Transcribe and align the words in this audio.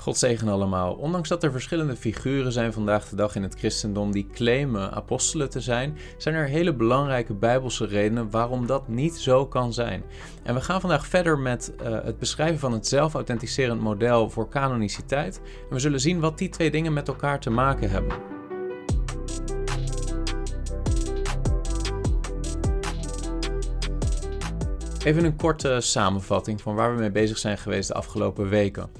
God 0.00 0.18
zegen 0.18 0.48
allemaal. 0.48 0.92
Ondanks 0.92 1.28
dat 1.28 1.42
er 1.42 1.52
verschillende 1.52 1.96
figuren 1.96 2.52
zijn 2.52 2.72
vandaag 2.72 3.08
de 3.08 3.16
dag 3.16 3.34
in 3.34 3.42
het 3.42 3.54
christendom 3.54 4.12
die 4.12 4.26
claimen 4.32 4.92
apostelen 4.92 5.50
te 5.50 5.60
zijn, 5.60 5.96
zijn 6.16 6.34
er 6.34 6.46
hele 6.46 6.74
belangrijke 6.74 7.34
bijbelse 7.34 7.86
redenen 7.86 8.30
waarom 8.30 8.66
dat 8.66 8.88
niet 8.88 9.16
zo 9.16 9.46
kan 9.46 9.72
zijn. 9.72 10.02
En 10.42 10.54
we 10.54 10.60
gaan 10.60 10.80
vandaag 10.80 11.06
verder 11.06 11.38
met 11.38 11.72
uh, 11.82 11.98
het 12.02 12.18
beschrijven 12.18 12.58
van 12.58 12.72
het 12.72 12.86
zelfauthenticerend 12.86 13.80
model 13.80 14.30
voor 14.30 14.48
canoniciteit. 14.48 15.40
En 15.44 15.74
we 15.74 15.78
zullen 15.78 16.00
zien 16.00 16.20
wat 16.20 16.38
die 16.38 16.48
twee 16.48 16.70
dingen 16.70 16.92
met 16.92 17.08
elkaar 17.08 17.40
te 17.40 17.50
maken 17.50 17.90
hebben. 17.90 18.16
Even 25.04 25.24
een 25.24 25.36
korte 25.36 25.80
samenvatting 25.80 26.60
van 26.60 26.74
waar 26.74 26.94
we 26.94 27.00
mee 27.00 27.10
bezig 27.10 27.38
zijn 27.38 27.58
geweest 27.58 27.88
de 27.88 27.94
afgelopen 27.94 28.48
weken. 28.48 28.90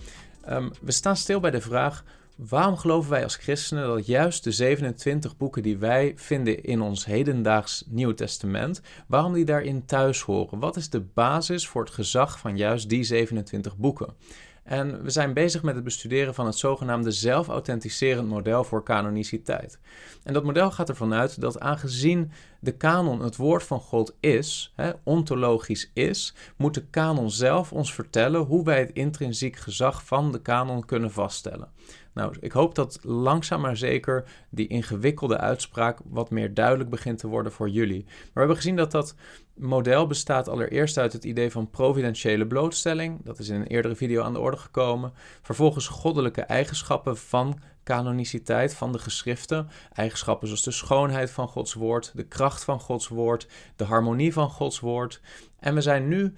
Ehm, 0.45 0.69
we 0.81 0.93
staan 0.93 1.17
stil 1.17 1.41
bij 1.41 1.51
de 1.51 1.61
vraag: 1.61 2.05
waarom 2.37 2.77
geloven 2.77 3.11
wij 3.11 3.23
als 3.23 3.37
christenen 3.37 3.87
dat 3.87 4.07
juist 4.07 4.45
de 4.45 4.53
27 4.53 5.37
boeken 5.37 5.63
die 5.63 5.79
wij 5.79 6.13
vinden 6.17 6.63
in 6.65 6.81
ons 6.81 7.05
hedendaags 7.05 7.85
Nieuw 7.87 8.15
Testament, 8.15 8.81
waarom 9.07 9.33
die 9.33 9.45
daarin 9.45 9.85
thuis 9.87 10.21
horen? 10.21 10.59
Wat 10.59 10.77
is 10.77 10.91
de 10.91 11.01
basis 11.01 11.69
voor 11.69 11.85
het 11.85 11.93
gezag 11.93 12.39
van 12.39 12.57
juist 12.57 12.89
die 12.89 13.03
27 13.03 13.77
boeken? 13.77 14.15
En 14.63 15.03
we 15.03 15.11
zijn 15.11 15.33
bezig 15.33 15.63
met 15.63 15.75
het 15.75 15.85
bestuderen 15.85 16.35
van 16.35 16.47
het 16.47 16.57
zogenaamde 16.57 17.11
zelfauthenticerend 17.11 18.29
model 18.29 18.65
voor 18.65 18.85
canoniciteit. 18.85 19.79
En 20.23 20.33
dat 20.33 20.45
model 20.45 20.71
gaat 20.71 20.89
ervan 20.89 21.15
uit 21.15 21.41
dat 21.41 21.61
aangezien 21.61 22.31
de 22.61 22.77
kanon 22.77 23.21
het 23.21 23.37
woord 23.37 23.63
van 23.63 23.81
God 23.81 24.17
is, 24.21 24.73
hè, 24.77 24.91
ontologisch 25.03 25.91
is, 25.95 26.35
moet 26.57 26.75
de 26.75 26.87
kanon 26.87 27.31
zelf 27.31 27.73
ons 27.73 27.95
vertellen 27.95 28.41
hoe 28.41 28.65
wij 28.65 28.79
het 28.79 28.93
intrinsiek 28.93 29.57
gezag 29.57 30.07
van 30.07 30.33
de 30.33 30.43
kanon 30.43 30.85
kunnen 30.85 31.11
vaststellen. 31.11 31.69
Nou, 32.15 32.37
ik 32.41 32.53
hoop 32.53 32.75
dat 32.75 32.99
langzaam 33.03 33.61
maar 33.61 33.77
zeker 33.77 34.25
die 34.51 34.67
ingewikkelde 34.67 35.39
uitspraak 35.39 35.99
wat 36.05 36.31
meer 36.31 36.55
duidelijk 36.55 36.91
begint 36.91 37.19
te 37.19 37.27
worden 37.29 37.53
voor 37.53 37.69
jullie. 37.69 38.05
Maar 38.05 38.15
we 38.33 38.39
hebben 38.39 38.57
gezien 38.57 38.77
dat 38.77 38.91
dat 38.91 39.15
model 39.55 40.07
bestaat 40.07 40.49
allereerst 40.49 40.99
uit 40.99 41.13
het 41.13 41.25
idee 41.25 41.51
van 41.51 41.71
providentiële 41.71 42.47
blootstelling. 42.47 43.25
Dat 43.25 43.39
is 43.39 43.49
in 43.49 43.55
een 43.55 43.67
eerdere 43.67 43.97
video 43.97 44.23
aan 44.23 44.33
de 44.33 44.39
orde 44.39 44.57
gekomen. 44.57 45.13
Vervolgens 45.43 45.89
goddelijke 45.89 46.43
eigenschappen 46.43 47.17
van 47.17 47.61
canoniciteit 47.85 48.75
van 48.75 48.93
de 48.93 48.99
geschriften. 48.99 49.69
Eigenschappen 49.93 50.47
zoals 50.49 50.63
de 50.63 50.71
schoonheid 50.71 51.31
van 51.31 51.49
Gods 51.49 51.75
woord, 51.75 52.13
de 52.15 52.25
kracht 52.25 52.65
van 52.65 52.81
Gods 52.81 53.09
woord, 53.09 53.49
de 53.77 53.85
harmonie 53.85 54.33
van 54.33 54.51
Gods 54.51 54.81
woord. 54.81 55.21
En 55.59 55.75
we 55.75 55.81
zijn 55.81 56.09
nu 56.09 56.35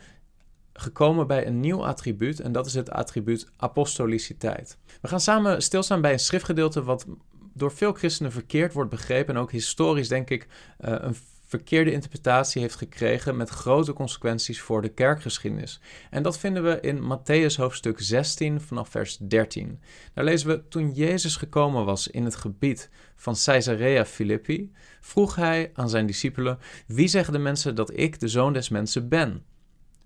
gekomen 0.73 1.27
bij 1.27 1.47
een 1.47 1.61
nieuw 1.61 1.87
attribuut 1.87 2.41
en 2.41 2.53
dat 2.53 2.67
is 2.67 2.75
het 2.75 2.91
attribuut 2.91 3.51
apostoliciteit. 3.57 4.79
We 5.01 5.09
gaan 5.09 5.21
samen 5.21 5.63
stilstaan 5.63 6.01
bij 6.01 6.13
een 6.13 6.19
schriftgedeelte 6.19 6.83
wat 6.83 7.07
door 7.55 7.73
veel 7.73 7.93
christenen 7.93 8.33
verkeerd 8.33 8.73
wordt 8.73 8.91
begrepen 8.91 9.35
en 9.35 9.41
ook 9.41 9.53
historisch 9.53 10.09
denk 10.09 10.31
ik 10.31 10.47
uh, 10.81 10.95
een 10.99 11.17
verkeerde 11.53 11.93
interpretatie 11.93 12.61
heeft 12.61 12.75
gekregen 12.75 13.37
met 13.37 13.49
grote 13.49 13.93
consequenties 13.93 14.61
voor 14.61 14.83
de 14.83 14.89
kerkgeschiedenis. 14.89 15.81
En 16.11 16.23
dat 16.23 16.39
vinden 16.39 16.63
we 16.63 16.81
in 16.81 17.03
Matthäus 17.03 17.57
hoofdstuk 17.57 18.01
16 18.01 18.61
vanaf 18.61 18.89
vers 18.89 19.17
13. 19.17 19.81
Daar 20.15 20.25
lezen 20.25 20.49
we: 20.49 20.69
Toen 20.69 20.93
Jezus 20.93 21.37
gekomen 21.37 21.85
was 21.85 22.09
in 22.09 22.25
het 22.25 22.37
gebied 22.37 22.91
van 23.17 23.37
Caesarea 23.45 24.05
Philippi, 24.05 24.73
vroeg 25.01 25.35
hij 25.35 25.71
aan 25.75 25.89
zijn 25.89 26.07
discipelen: 26.07 26.59
Wie 26.87 27.09
zeggen 27.09 27.33
de 27.33 27.39
mensen 27.39 27.75
dat 27.75 27.99
ik 27.99 28.21
de 28.21 28.29
zoon 28.29 28.53
des 28.53 28.69
mensen 28.69 29.09
ben? 29.09 29.45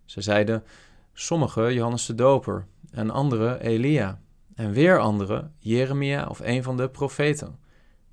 Ze 0.06 0.20
zeiden: 0.20 0.64
Sommigen 1.12 1.74
Johannes 1.74 2.06
de 2.06 2.14
Doper, 2.14 2.66
en 2.90 3.10
anderen 3.10 3.60
Elia, 3.60 4.20
en 4.54 4.72
weer 4.72 4.98
anderen 4.98 5.54
Jeremia 5.58 6.26
of 6.26 6.40
een 6.40 6.62
van 6.62 6.76
de 6.76 6.88
profeten. 6.88 7.58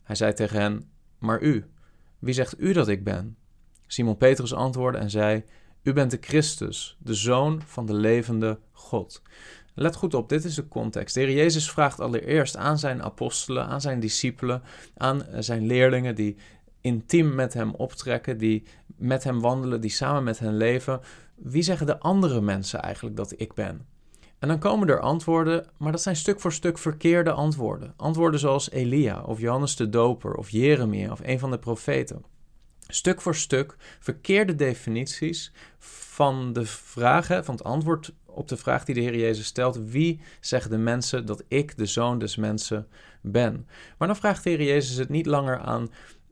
Hij 0.04 0.16
zei 0.16 0.34
tegen 0.34 0.62
hen: 0.62 0.90
Maar 1.18 1.42
u, 1.42 1.66
wie 2.20 2.34
zegt 2.34 2.60
u 2.60 2.74
dat 2.74 2.88
ik 2.88 3.04
ben? 3.04 3.38
Simon 3.88 4.18
Petrus 4.18 4.54
antwoordde 4.54 5.00
en 5.00 5.10
zei: 5.10 5.44
U 5.84 5.94
bent 5.94 6.12
de 6.12 6.18
Christus, 6.22 6.98
de 7.00 7.14
Zoon 7.14 7.62
van 7.66 7.86
de 7.86 7.94
levende 7.94 8.60
God. 8.72 9.22
Let 9.76 9.96
goed 9.96 10.14
op, 10.14 10.30
dit 10.30 10.44
is 10.44 10.56
de 10.56 10.68
context. 10.68 11.14
De 11.14 11.22
Heer 11.22 11.32
Jezus 11.32 11.72
vraagt 11.72 12.00
allereerst 12.00 12.58
aan 12.58 12.80
zijn 12.80 13.04
apostelen, 13.04 13.66
aan 13.66 13.82
zijn 13.82 14.00
discipelen, 14.00 14.62
aan 14.98 15.26
eh, 15.26 15.42
zijn 15.42 15.66
leerlingen 15.66 16.16
die 16.16 16.36
intiem 16.82 17.36
met 17.36 17.54
hem 17.54 17.74
optrekken, 17.74 18.38
die 18.38 18.64
met 18.96 19.24
hem 19.24 19.40
wandelen, 19.40 19.82
die 19.82 19.90
samen 19.90 20.24
met 20.24 20.40
hen 20.40 20.58
leven. 20.58 21.02
Wie 21.44 21.62
zeggen 21.62 21.86
de 21.86 22.00
andere 22.00 22.42
mensen 22.42 22.82
eigenlijk 22.82 23.16
dat 23.16 23.34
ik 23.38 23.54
ben? 23.54 23.86
En 24.40 24.48
dan 24.48 24.60
komen 24.60 24.88
er 24.88 25.00
antwoorden, 25.00 25.66
maar 25.78 25.92
dat 25.92 26.02
zijn 26.02 26.16
stuk 26.16 26.40
voor 26.40 26.54
stuk 26.54 26.78
verkeerde 26.78 27.32
antwoorden. 27.32 27.94
Antwoorden 27.98 28.40
zoals 28.40 28.72
Elia 28.72 29.22
of 29.22 29.40
Johannes 29.40 29.76
de 29.76 29.90
Doper 29.90 30.36
of 30.36 30.50
Jeremia 30.50 31.12
of 31.12 31.20
een 31.24 31.40
van 31.40 31.52
de 31.52 31.60
profeten. 31.60 32.24
Stuk 32.88 33.22
voor 33.22 33.36
stuk 33.36 33.76
verkeerde 34.00 34.56
definities 34.56 35.52
van 35.80 36.54
de 36.54 36.66
vragen, 36.66 37.46
van 37.46 37.56
het 37.56 37.64
antwoord 37.64 38.14
op 38.26 38.48
de 38.48 38.58
vraag 38.58 38.86
die 38.86 38.96
de 38.96 39.02
Heer 39.02 39.18
Jezus 39.18 39.46
stelt: 39.46 39.80
wie 39.90 40.22
zeggen 40.40 40.72
de 40.72 40.78
mensen 40.78 41.26
dat 41.26 41.44
ik 41.48 41.78
de 41.78 41.86
zoon 41.86 42.20
des 42.20 42.36
mensen 42.36 42.88
ben? 43.22 43.68
Maar 43.98 44.08
dan 44.08 44.18
vraagt 44.18 44.44
de 44.44 44.50
Heer 44.50 44.64
Jezus 44.64 44.98
het 44.98 45.10
niet 45.10 45.26
langer 45.26 45.60
aan. 45.60 45.90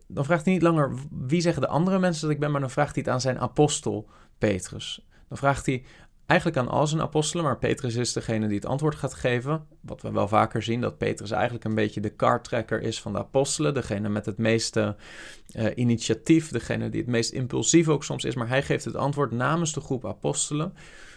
Dan 0.07 0.25
vraagt 0.25 0.45
hij 0.45 0.53
niet 0.53 0.63
langer 0.63 0.93
wie 1.09 1.41
zeggen 1.41 1.61
de 1.61 1.67
andere 1.67 1.99
mensen 1.99 2.21
dat 2.21 2.31
ik 2.31 2.39
ben, 2.39 2.51
maar 2.51 2.61
dan 2.61 2.69
vraagt 2.69 2.95
hij 2.95 3.03
het 3.03 3.13
aan 3.13 3.21
zijn 3.21 3.39
apostel 3.39 4.09
Petrus. 4.41 5.05
Dan 5.27 5.37
vraagt 5.37 5.65
hij 5.65 5.83
eigenlijk 6.25 6.59
aan 6.59 6.67
al 6.67 6.87
zijn 6.87 7.01
apostelen, 7.01 7.45
maar 7.45 7.57
Petrus 7.57 7.95
is 7.95 8.13
degene 8.13 8.47
die 8.47 8.55
het 8.55 8.65
antwoord 8.65 8.95
gaat 8.95 9.13
geven. 9.13 9.67
Wat 9.81 10.01
we 10.01 10.11
wel 10.11 10.27
vaker 10.27 10.63
zien, 10.63 10.81
dat 10.81 10.97
Petrus 10.97 11.31
eigenlijk 11.31 11.63
een 11.63 11.75
beetje 11.75 12.01
de 12.01 12.09
kartrekker 12.09 12.81
is 12.81 13.01
van 13.01 13.11
de 13.11 13.19
apostelen, 13.19 13.73
degene 13.73 14.09
met 14.09 14.25
het 14.25 14.37
meeste 14.37 14.95
uh, 15.55 15.65
initiatief, 15.75 16.49
degene 16.49 16.89
die 16.89 17.01
het 17.01 17.09
meest 17.09 17.31
impulsief 17.31 17.87
ook 17.87 18.03
soms 18.03 18.23
is, 18.23 18.35
maar 18.35 18.47
hij 18.47 18.63
geeft 18.63 18.85
het 18.85 18.95
antwoord 18.95 19.31
namens 19.31 19.73
de 19.73 19.81
groep 19.81 20.05
apostelen 20.05 20.73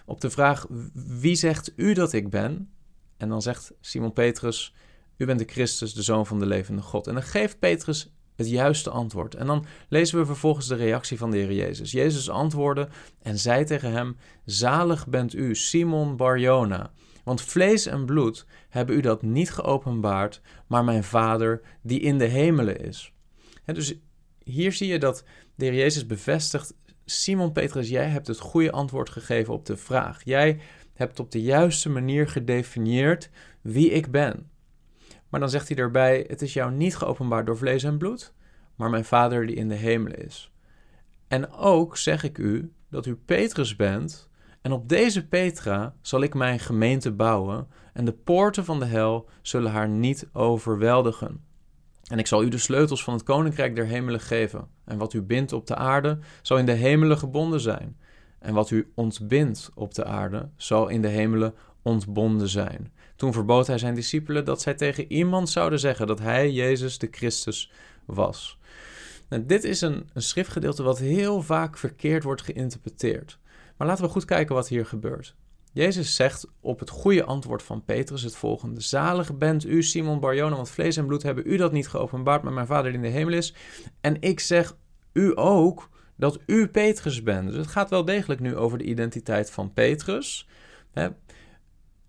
op 0.06 0.20
de 0.20 0.30
vraag: 0.30 0.66
Wie 0.92 1.34
zegt 1.34 1.72
u 1.76 1.92
dat 1.92 2.12
ik 2.12 2.30
ben? 2.30 2.70
En 3.16 3.28
dan 3.28 3.42
zegt 3.42 3.72
Simon 3.80 4.12
Petrus: 4.12 4.74
U 5.16 5.26
bent 5.26 5.38
de 5.38 5.44
Christus, 5.48 5.94
de 5.94 6.02
zoon 6.02 6.26
van 6.26 6.38
de 6.38 6.46
levende 6.46 6.82
God. 6.82 7.06
En 7.06 7.14
dan 7.14 7.22
geeft 7.22 7.58
Petrus 7.58 8.13
het 8.36 8.48
juiste 8.48 8.90
antwoord. 8.90 9.34
En 9.34 9.46
dan 9.46 9.66
lezen 9.88 10.18
we 10.18 10.26
vervolgens 10.26 10.66
de 10.66 10.74
reactie 10.74 11.18
van 11.18 11.30
de 11.30 11.36
Heer 11.36 11.52
Jezus. 11.52 11.92
Jezus 11.92 12.30
antwoordde 12.30 12.88
en 13.22 13.38
zei 13.38 13.64
tegen 13.64 13.92
hem: 13.92 14.16
Zalig 14.44 15.06
bent 15.06 15.34
u, 15.34 15.54
Simon 15.54 16.16
Barjona. 16.16 16.90
Want 17.24 17.42
vlees 17.42 17.86
en 17.86 18.04
bloed 18.04 18.46
hebben 18.68 18.96
u 18.96 19.00
dat 19.00 19.22
niet 19.22 19.50
geopenbaard, 19.50 20.40
maar 20.66 20.84
mijn 20.84 21.04
Vader 21.04 21.60
die 21.82 22.00
in 22.00 22.18
de 22.18 22.26
hemelen 22.26 22.80
is. 22.80 23.12
En 23.64 23.74
dus 23.74 23.94
hier 24.44 24.72
zie 24.72 24.88
je 24.88 24.98
dat 24.98 25.24
de 25.54 25.64
Heer 25.64 25.74
Jezus 25.74 26.06
bevestigt: 26.06 26.74
Simon 27.04 27.52
Petrus, 27.52 27.88
jij 27.88 28.08
hebt 28.08 28.26
het 28.26 28.38
goede 28.38 28.70
antwoord 28.70 29.10
gegeven 29.10 29.54
op 29.54 29.66
de 29.66 29.76
vraag. 29.76 30.24
Jij 30.24 30.60
hebt 30.94 31.20
op 31.20 31.30
de 31.30 31.42
juiste 31.42 31.88
manier 31.88 32.28
gedefinieerd 32.28 33.30
wie 33.60 33.90
ik 33.90 34.10
ben. 34.10 34.50
Maar 35.34 35.42
dan 35.42 35.52
zegt 35.52 35.68
hij 35.68 35.76
erbij: 35.76 36.24
Het 36.28 36.42
is 36.42 36.52
jou 36.52 36.72
niet 36.72 36.96
geopenbaard 36.96 37.46
door 37.46 37.56
vlees 37.56 37.82
en 37.82 37.98
bloed, 37.98 38.32
maar 38.74 38.90
mijn 38.90 39.04
Vader 39.04 39.46
die 39.46 39.56
in 39.56 39.68
de 39.68 39.74
hemel 39.74 40.12
is. 40.12 40.52
En 41.28 41.52
ook 41.52 41.96
zeg 41.96 42.22
ik 42.22 42.38
u 42.38 42.72
dat 42.90 43.06
u 43.06 43.14
Petrus 43.14 43.76
bent, 43.76 44.28
en 44.62 44.72
op 44.72 44.88
deze 44.88 45.26
Petra 45.26 45.94
zal 46.00 46.22
ik 46.22 46.34
mijn 46.34 46.58
gemeente 46.58 47.12
bouwen, 47.12 47.68
en 47.92 48.04
de 48.04 48.12
poorten 48.12 48.64
van 48.64 48.78
de 48.78 48.84
hel 48.84 49.28
zullen 49.42 49.70
haar 49.70 49.88
niet 49.88 50.28
overweldigen. 50.32 51.44
En 52.10 52.18
ik 52.18 52.26
zal 52.26 52.42
u 52.42 52.48
de 52.48 52.58
sleutels 52.58 53.04
van 53.04 53.14
het 53.14 53.22
koninkrijk 53.22 53.76
der 53.76 53.86
hemelen 53.86 54.20
geven. 54.20 54.68
En 54.84 54.98
wat 54.98 55.12
u 55.12 55.22
bindt 55.22 55.52
op 55.52 55.66
de 55.66 55.76
aarde, 55.76 56.18
zal 56.42 56.58
in 56.58 56.66
de 56.66 56.72
hemelen 56.72 57.18
gebonden 57.18 57.60
zijn. 57.60 57.96
En 58.38 58.54
wat 58.54 58.70
u 58.70 58.92
ontbindt 58.94 59.70
op 59.74 59.94
de 59.94 60.04
aarde, 60.04 60.48
zal 60.56 60.88
in 60.88 61.02
de 61.02 61.08
hemelen 61.08 61.54
ontbonden 61.82 62.48
zijn. 62.48 62.92
Toen 63.16 63.32
verbood 63.32 63.66
hij 63.66 63.78
zijn 63.78 63.94
discipelen 63.94 64.44
dat 64.44 64.62
zij 64.62 64.74
tegen 64.74 65.12
iemand 65.12 65.50
zouden 65.50 65.78
zeggen 65.78 66.06
dat 66.06 66.18
hij 66.18 66.50
Jezus 66.50 66.98
de 66.98 67.08
Christus 67.10 67.70
was. 68.04 68.58
Nou, 69.28 69.46
dit 69.46 69.64
is 69.64 69.80
een, 69.80 70.08
een 70.12 70.22
schriftgedeelte 70.22 70.82
wat 70.82 70.98
heel 70.98 71.42
vaak 71.42 71.78
verkeerd 71.78 72.22
wordt 72.22 72.42
geïnterpreteerd. 72.42 73.38
Maar 73.76 73.86
laten 73.86 74.04
we 74.04 74.10
goed 74.10 74.24
kijken 74.24 74.54
wat 74.54 74.68
hier 74.68 74.86
gebeurt. 74.86 75.34
Jezus 75.72 76.14
zegt 76.14 76.46
op 76.60 76.78
het 76.78 76.90
goede 76.90 77.24
antwoord 77.24 77.62
van 77.62 77.84
Petrus 77.84 78.22
het 78.22 78.36
volgende: 78.36 78.80
Zalig 78.80 79.36
bent 79.36 79.66
u, 79.66 79.82
Simon 79.82 80.20
Barjona, 80.20 80.56
want 80.56 80.70
vlees 80.70 80.96
en 80.96 81.06
bloed 81.06 81.22
hebben 81.22 81.46
u 81.46 81.56
dat 81.56 81.72
niet 81.72 81.88
geopenbaard, 81.88 82.42
maar 82.42 82.52
mijn 82.52 82.66
Vader 82.66 82.92
die 82.92 83.00
in 83.00 83.06
de 83.06 83.18
hemel 83.18 83.34
is. 83.34 83.54
En 84.00 84.16
ik 84.20 84.40
zeg 84.40 84.76
u 85.12 85.32
ook 85.34 85.88
dat 86.16 86.38
u 86.46 86.68
Petrus 86.68 87.22
bent. 87.22 87.48
Dus 87.48 87.56
het 87.56 87.66
gaat 87.66 87.90
wel 87.90 88.04
degelijk 88.04 88.40
nu 88.40 88.56
over 88.56 88.78
de 88.78 88.84
identiteit 88.84 89.50
van 89.50 89.72
Petrus. 89.72 90.48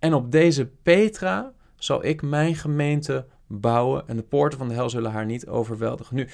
En 0.05 0.13
op 0.13 0.31
deze 0.31 0.65
Petra 0.65 1.53
zal 1.75 2.05
ik 2.05 2.21
mijn 2.21 2.55
gemeente 2.55 3.27
bouwen 3.47 4.07
en 4.07 4.15
de 4.15 4.23
poorten 4.23 4.57
van 4.57 4.67
de 4.67 4.73
hel 4.73 4.89
zullen 4.89 5.11
haar 5.11 5.25
niet 5.25 5.47
overweldigen. 5.47 6.15
Nu, 6.15 6.27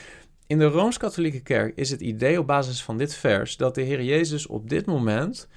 in 0.47 0.59
de 0.59 0.65
Rooms-Katholieke 0.65 1.41
Kerk 1.41 1.77
is 1.77 1.89
het 1.89 2.01
idee 2.01 2.39
op 2.39 2.47
basis 2.47 2.83
van 2.83 2.97
dit 2.97 3.15
vers 3.15 3.57
dat 3.57 3.75
de 3.75 3.81
Heer 3.81 4.03
Jezus 4.03 4.47
op 4.47 4.69
dit 4.69 4.85
moment 4.85 5.47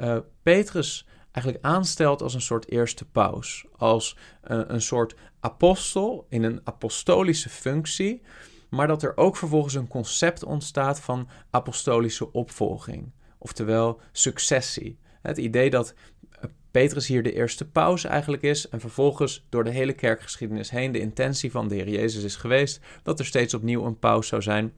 uh, 0.00 0.16
Petrus 0.42 1.06
eigenlijk 1.30 1.64
aanstelt 1.64 2.22
als 2.22 2.34
een 2.34 2.40
soort 2.40 2.70
eerste 2.70 3.04
paus. 3.04 3.64
Als 3.76 4.16
uh, 4.50 4.60
een 4.66 4.82
soort 4.82 5.14
apostel 5.40 6.26
in 6.28 6.42
een 6.42 6.60
apostolische 6.64 7.48
functie. 7.48 8.22
Maar 8.70 8.86
dat 8.86 9.02
er 9.02 9.16
ook 9.16 9.36
vervolgens 9.36 9.74
een 9.74 9.88
concept 9.88 10.44
ontstaat 10.44 11.00
van 11.00 11.28
apostolische 11.50 12.32
opvolging. 12.32 13.12
Oftewel 13.38 14.00
successie. 14.12 14.98
Het 15.22 15.38
idee 15.38 15.70
dat 15.70 15.94
Petrus 16.74 17.06
hier 17.06 17.22
de 17.22 17.32
eerste 17.32 17.68
paus 17.68 18.04
eigenlijk 18.04 18.42
is 18.42 18.68
en 18.68 18.80
vervolgens 18.80 19.46
door 19.48 19.64
de 19.64 19.70
hele 19.70 19.92
kerkgeschiedenis 19.92 20.70
heen 20.70 20.92
de 20.92 21.00
intentie 21.00 21.50
van 21.50 21.68
de 21.68 21.74
Heer 21.74 21.88
Jezus 21.88 22.22
is 22.22 22.36
geweest 22.36 22.80
dat 23.02 23.18
er 23.18 23.24
steeds 23.24 23.54
opnieuw 23.54 23.84
een 23.84 23.98
paus 23.98 24.26
zou 24.26 24.42
zijn, 24.42 24.72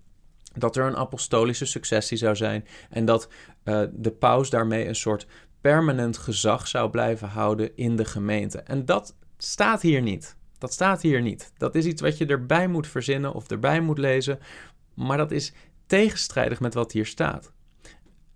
dat 0.54 0.76
er 0.76 0.87
een 0.87 0.96
apostolische 0.96 1.64
successie 1.64 2.16
zou 2.16 2.37
zijn 2.37 2.66
en 2.90 3.04
dat 3.04 3.28
uh, 3.64 3.82
de 3.93 4.10
paus 4.10 4.50
daarmee 4.50 4.88
een 4.88 4.94
soort 4.94 5.26
permanent 5.60 6.16
gezag 6.16 6.69
zou 6.69 6.90
blijven 6.90 7.28
houden 7.28 7.76
in 7.76 7.96
de 7.96 8.04
gemeente. 8.04 8.58
En 8.58 8.84
dat 8.84 9.16
staat 9.38 9.82
hier 9.82 10.02
niet. 10.02 10.37
Dat 10.58 10.72
staat 10.72 11.02
hier 11.02 11.22
niet. 11.22 11.52
Dat 11.56 11.75
is 11.75 11.84
iets 11.84 12.02
wat 12.02 12.19
je 12.19 12.26
erbij 12.26 12.69
moet 12.69 12.87
verzinnen 12.87 13.32
of 13.32 13.50
erbij 13.50 13.81
moet 13.81 13.99
lezen, 13.99 14.38
maar 14.94 15.16
dat 15.16 15.31
is 15.31 15.52
tegenstrijdig 15.87 16.60
met 16.60 16.75
wat 16.75 16.92
hier 16.92 17.06
staat. 17.06 17.52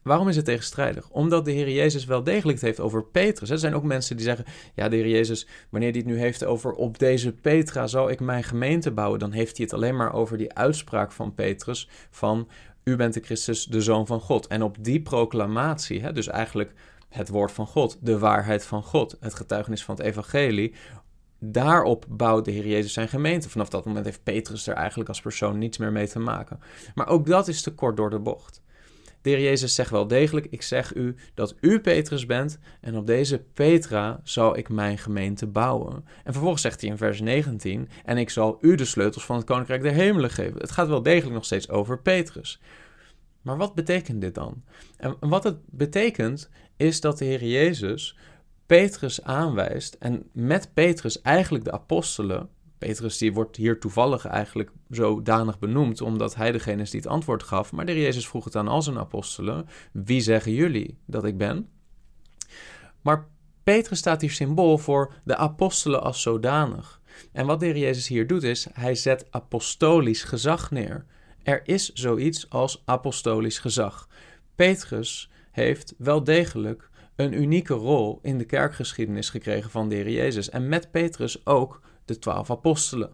Waarom 0.02 0.28
is 0.28 0.36
het 0.36 0.44
tegenstrijdig? 0.44 1.10
Omdat 1.10 1.44
de 1.44 1.50
Heer 1.50 1.70
Jezus 1.70 2.04
wel 2.04 2.22
degelijk 2.22 2.58
het 2.58 2.66
heeft 2.66 2.80
over 2.80 3.04
Petrus. 3.04 3.50
Er 3.50 3.58
zijn 3.58 3.74
ook 3.74 3.82
mensen 3.82 4.16
die 4.16 4.24
zeggen: 4.24 4.44
Ja, 4.74 4.88
de 4.88 4.96
Heer 4.96 5.08
Jezus, 5.08 5.46
wanneer 5.70 5.90
hij 5.90 5.98
het 5.98 6.08
nu 6.08 6.18
heeft 6.18 6.44
over 6.44 6.72
op 6.72 6.98
deze 6.98 7.32
Petra 7.32 7.86
zal 7.86 8.10
ik 8.10 8.20
mijn 8.20 8.44
gemeente 8.44 8.90
bouwen, 8.90 9.18
dan 9.18 9.32
heeft 9.32 9.56
hij 9.56 9.66
het 9.66 9.74
alleen 9.74 9.96
maar 9.96 10.12
over 10.12 10.38
die 10.38 10.54
uitspraak 10.54 11.12
van 11.12 11.34
Petrus: 11.34 11.88
van 12.10 12.48
U 12.84 12.96
bent 12.96 13.14
de 13.14 13.20
Christus, 13.20 13.64
de 13.64 13.80
Zoon 13.80 14.06
van 14.06 14.20
God. 14.20 14.46
En 14.46 14.62
op 14.62 14.76
die 14.80 15.02
proclamatie, 15.02 16.00
hè, 16.00 16.12
dus 16.12 16.26
eigenlijk 16.26 16.72
het 17.08 17.28
woord 17.28 17.52
van 17.52 17.66
God, 17.66 17.98
de 18.00 18.18
waarheid 18.18 18.64
van 18.64 18.82
God, 18.82 19.16
het 19.20 19.34
getuigenis 19.34 19.84
van 19.84 19.94
het 19.96 20.04
Evangelie. 20.04 20.74
Daarop 21.38 22.06
bouwt 22.08 22.44
de 22.44 22.50
Heer 22.50 22.66
Jezus 22.66 22.92
zijn 22.92 23.08
gemeente. 23.08 23.48
Vanaf 23.48 23.68
dat 23.68 23.84
moment 23.84 24.04
heeft 24.04 24.22
Petrus 24.22 24.66
er 24.66 24.74
eigenlijk 24.74 25.08
als 25.08 25.20
persoon 25.20 25.58
niets 25.58 25.78
meer 25.78 25.92
mee 25.92 26.08
te 26.08 26.18
maken. 26.18 26.60
Maar 26.94 27.08
ook 27.08 27.26
dat 27.26 27.48
is 27.48 27.62
te 27.62 27.74
kort 27.74 27.96
door 27.96 28.10
de 28.10 28.18
bocht. 28.18 28.62
De 29.22 29.30
Heer 29.30 29.40
Jezus 29.40 29.74
zegt 29.74 29.90
wel 29.90 30.06
degelijk: 30.06 30.46
Ik 30.50 30.62
zeg 30.62 30.94
u 30.94 31.14
dat 31.34 31.54
u 31.60 31.80
Petrus 31.80 32.26
bent, 32.26 32.58
en 32.80 32.96
op 32.96 33.06
deze 33.06 33.44
Petra 33.54 34.20
zal 34.24 34.56
ik 34.56 34.68
mijn 34.68 34.98
gemeente 34.98 35.46
bouwen. 35.46 36.04
En 36.24 36.32
vervolgens 36.32 36.62
zegt 36.62 36.80
hij 36.80 36.90
in 36.90 36.96
vers 36.96 37.20
19: 37.20 37.88
En 38.04 38.18
ik 38.18 38.30
zal 38.30 38.58
u 38.60 38.74
de 38.74 38.84
sleutels 38.84 39.24
van 39.24 39.36
het 39.36 39.44
koninkrijk 39.44 39.82
der 39.82 39.92
hemelen 39.92 40.30
geven. 40.30 40.60
Het 40.60 40.70
gaat 40.70 40.88
wel 40.88 41.02
degelijk 41.02 41.34
nog 41.34 41.44
steeds 41.44 41.68
over 41.68 42.00
Petrus. 42.00 42.60
Maar 43.42 43.56
wat 43.56 43.74
betekent 43.74 44.20
dit 44.20 44.34
dan? 44.34 44.62
En 44.96 45.16
wat 45.20 45.44
het 45.44 45.56
betekent 45.66 46.50
is 46.76 47.00
dat 47.00 47.18
de 47.18 47.24
Heer 47.24 47.44
Jezus 47.44 48.16
Petrus 48.66 49.22
aanwijst 49.22 49.94
en 49.94 50.28
met 50.32 50.70
Petrus 50.74 51.20
eigenlijk 51.22 51.64
de 51.64 51.72
apostelen 51.72 52.48
Petrus 52.80 53.18
die 53.18 53.32
wordt 53.32 53.56
hier 53.56 53.80
toevallig 53.80 54.26
eigenlijk 54.26 54.70
zodanig 54.88 55.58
benoemd, 55.58 56.00
omdat 56.00 56.34
hij 56.34 56.52
degene 56.52 56.82
is 56.82 56.90
die 56.90 57.00
het 57.00 57.08
antwoord 57.08 57.42
gaf. 57.42 57.72
Maar 57.72 57.86
de 57.86 58.00
Jezus 58.00 58.28
vroeg 58.28 58.44
het 58.44 58.56
aan 58.56 58.68
al 58.68 58.82
zijn 58.82 58.98
apostelen: 58.98 59.66
Wie 59.92 60.20
zeggen 60.20 60.52
jullie 60.52 60.98
dat 61.06 61.24
ik 61.24 61.38
ben? 61.38 61.68
Maar 63.00 63.28
Petrus 63.62 63.98
staat 63.98 64.20
hier 64.20 64.30
symbool 64.30 64.78
voor 64.78 65.12
de 65.24 65.36
apostelen 65.36 66.02
als 66.02 66.22
zodanig. 66.22 67.00
En 67.32 67.46
wat 67.46 67.60
de 67.60 67.78
Jezus 67.78 68.08
hier 68.08 68.26
doet 68.26 68.42
is, 68.42 68.66
hij 68.72 68.94
zet 68.94 69.26
apostolisch 69.30 70.22
gezag 70.22 70.70
neer. 70.70 71.04
Er 71.42 71.60
is 71.64 71.92
zoiets 71.92 72.50
als 72.50 72.82
apostolisch 72.84 73.58
gezag. 73.58 74.08
Petrus 74.54 75.30
heeft 75.50 75.94
wel 75.98 76.24
degelijk 76.24 76.90
een 77.16 77.32
unieke 77.32 77.74
rol 77.74 78.18
in 78.22 78.38
de 78.38 78.44
kerkgeschiedenis 78.44 79.30
gekregen 79.30 79.70
van 79.70 79.88
de 79.88 80.12
Jezus. 80.12 80.50
En 80.50 80.68
met 80.68 80.90
Petrus 80.90 81.46
ook 81.46 81.80
de 82.12 82.18
twaalf 82.18 82.50
apostelen. 82.50 83.10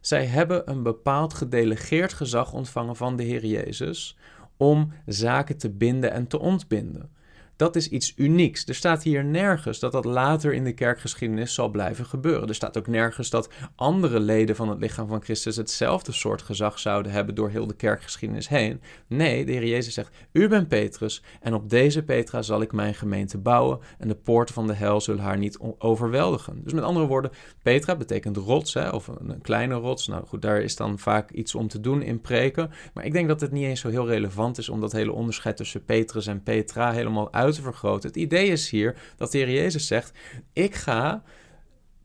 Zij 0.00 0.26
hebben 0.26 0.70
een 0.70 0.82
bepaald 0.82 1.34
gedelegeerd 1.34 2.12
gezag 2.12 2.52
ontvangen 2.52 2.96
van 2.96 3.16
de 3.16 3.22
Heer 3.22 3.46
Jezus 3.46 4.16
om 4.56 4.92
zaken 5.06 5.56
te 5.56 5.70
binden 5.70 6.10
en 6.10 6.26
te 6.26 6.38
ontbinden. 6.38 7.10
Dat 7.56 7.76
is 7.76 7.88
iets 7.88 8.12
unieks. 8.16 8.66
Er 8.66 8.74
staat 8.74 9.02
hier 9.02 9.24
nergens 9.24 9.78
dat 9.78 9.92
dat 9.92 10.04
later 10.04 10.52
in 10.54 10.64
de 10.64 10.72
kerkgeschiedenis 10.72 11.54
zal 11.54 11.68
blijven 11.68 12.06
gebeuren. 12.06 12.48
Er 12.48 12.54
staat 12.54 12.78
ook 12.78 12.86
nergens 12.86 13.30
dat 13.30 13.48
andere 13.76 14.20
leden 14.20 14.56
van 14.56 14.68
het 14.68 14.78
lichaam 14.78 15.08
van 15.08 15.22
Christus 15.22 15.56
hetzelfde 15.56 16.12
soort 16.12 16.42
gezag 16.42 16.78
zouden 16.78 17.12
hebben 17.12 17.34
door 17.34 17.50
heel 17.50 17.66
de 17.66 17.74
kerkgeschiedenis 17.74 18.48
heen. 18.48 18.80
Nee, 19.06 19.44
de 19.44 19.52
Heer 19.52 19.66
Jezus 19.66 19.94
zegt: 19.94 20.10
U 20.32 20.48
bent 20.48 20.68
Petrus 20.68 21.22
en 21.40 21.54
op 21.54 21.70
deze 21.70 22.02
Petra 22.02 22.42
zal 22.42 22.60
ik 22.60 22.72
mijn 22.72 22.94
gemeente 22.94 23.38
bouwen 23.38 23.78
en 23.98 24.08
de 24.08 24.14
poorten 24.14 24.54
van 24.54 24.66
de 24.66 24.74
hel 24.74 25.00
zullen 25.00 25.22
haar 25.22 25.38
niet 25.38 25.58
overweldigen. 25.78 26.60
Dus 26.64 26.72
met 26.72 26.84
andere 26.84 27.06
woorden, 27.06 27.30
Petra 27.62 27.96
betekent 27.96 28.36
rots 28.36 28.74
hè, 28.74 28.88
of 28.88 29.06
een, 29.06 29.40
kleine 29.42 29.74
rots. 29.74 30.06
Nou 30.06 30.26
goed, 30.26 30.42
daar 30.42 30.60
is 30.60 30.76
dan 30.76 30.98
vaak 30.98 31.30
iets 31.30 31.54
om 31.54 31.68
te 31.68 31.80
doen 31.80 32.02
in 32.02 32.20
preken. 32.20 32.70
Maar 32.94 33.04
ik 33.04 33.12
denk 33.12 33.28
dat 33.28 33.40
het 33.40 33.52
niet 33.52 33.64
eens 33.64 33.80
zo 33.80 33.88
heel 33.88 34.06
relevant 34.06 34.58
is 34.58 34.68
om 34.68 34.80
dat 34.80 34.92
hele 34.92 35.12
onderscheid 35.12 35.56
tussen 35.56 35.84
Petrus 35.84 36.26
en 36.26 36.42
Petra 36.42 36.92
helemaal 36.92 37.32
uit 37.32 37.43
te 37.52 37.62
vergroten. 37.62 38.08
Het 38.08 38.18
idee 38.18 38.48
is 38.48 38.70
hier 38.70 38.96
dat 39.16 39.32
de 39.32 39.38
Heer 39.38 39.50
Jezus 39.50 39.86
zegt: 39.86 40.12
Ik 40.52 40.74
ga 40.74 41.22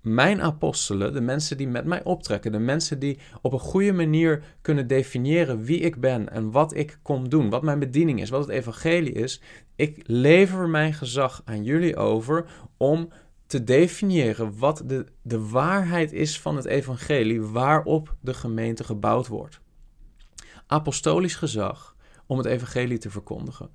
mijn 0.01 0.41
apostelen, 0.41 1.13
de 1.13 1.21
mensen 1.21 1.57
die 1.57 1.67
met 1.67 1.85
mij 1.85 2.03
optrekken, 2.03 2.51
de 2.51 2.59
mensen 2.59 2.99
die 2.99 3.19
op 3.41 3.53
een 3.53 3.59
goede 3.59 3.93
manier 3.93 4.43
kunnen 4.61 4.87
definiëren 4.87 5.63
wie 5.63 5.79
ik 5.79 5.99
ben 5.99 6.29
en 6.31 6.51
wat 6.51 6.75
ik 6.75 6.99
kom 7.01 7.29
doen, 7.29 7.49
wat 7.49 7.61
mijn 7.61 7.79
bediening 7.79 8.21
is, 8.21 8.29
wat 8.29 8.41
het 8.41 8.49
evangelie 8.49 9.13
is. 9.13 9.41
Ik 9.75 10.03
lever 10.05 10.69
mijn 10.69 10.93
gezag 10.93 11.41
aan 11.45 11.63
jullie 11.63 11.95
over 11.95 12.45
om 12.77 13.09
te 13.47 13.63
definiëren 13.63 14.57
wat 14.57 14.83
de, 14.85 15.05
de 15.21 15.47
waarheid 15.47 16.11
is 16.11 16.39
van 16.39 16.55
het 16.55 16.65
evangelie 16.65 17.41
waarop 17.41 18.15
de 18.21 18.33
gemeente 18.33 18.83
gebouwd 18.83 19.27
wordt. 19.27 19.59
Apostolisch 20.67 21.35
gezag 21.35 21.95
om 22.25 22.37
het 22.37 22.47
evangelie 22.47 22.97
te 22.97 23.09
verkondigen. 23.09 23.69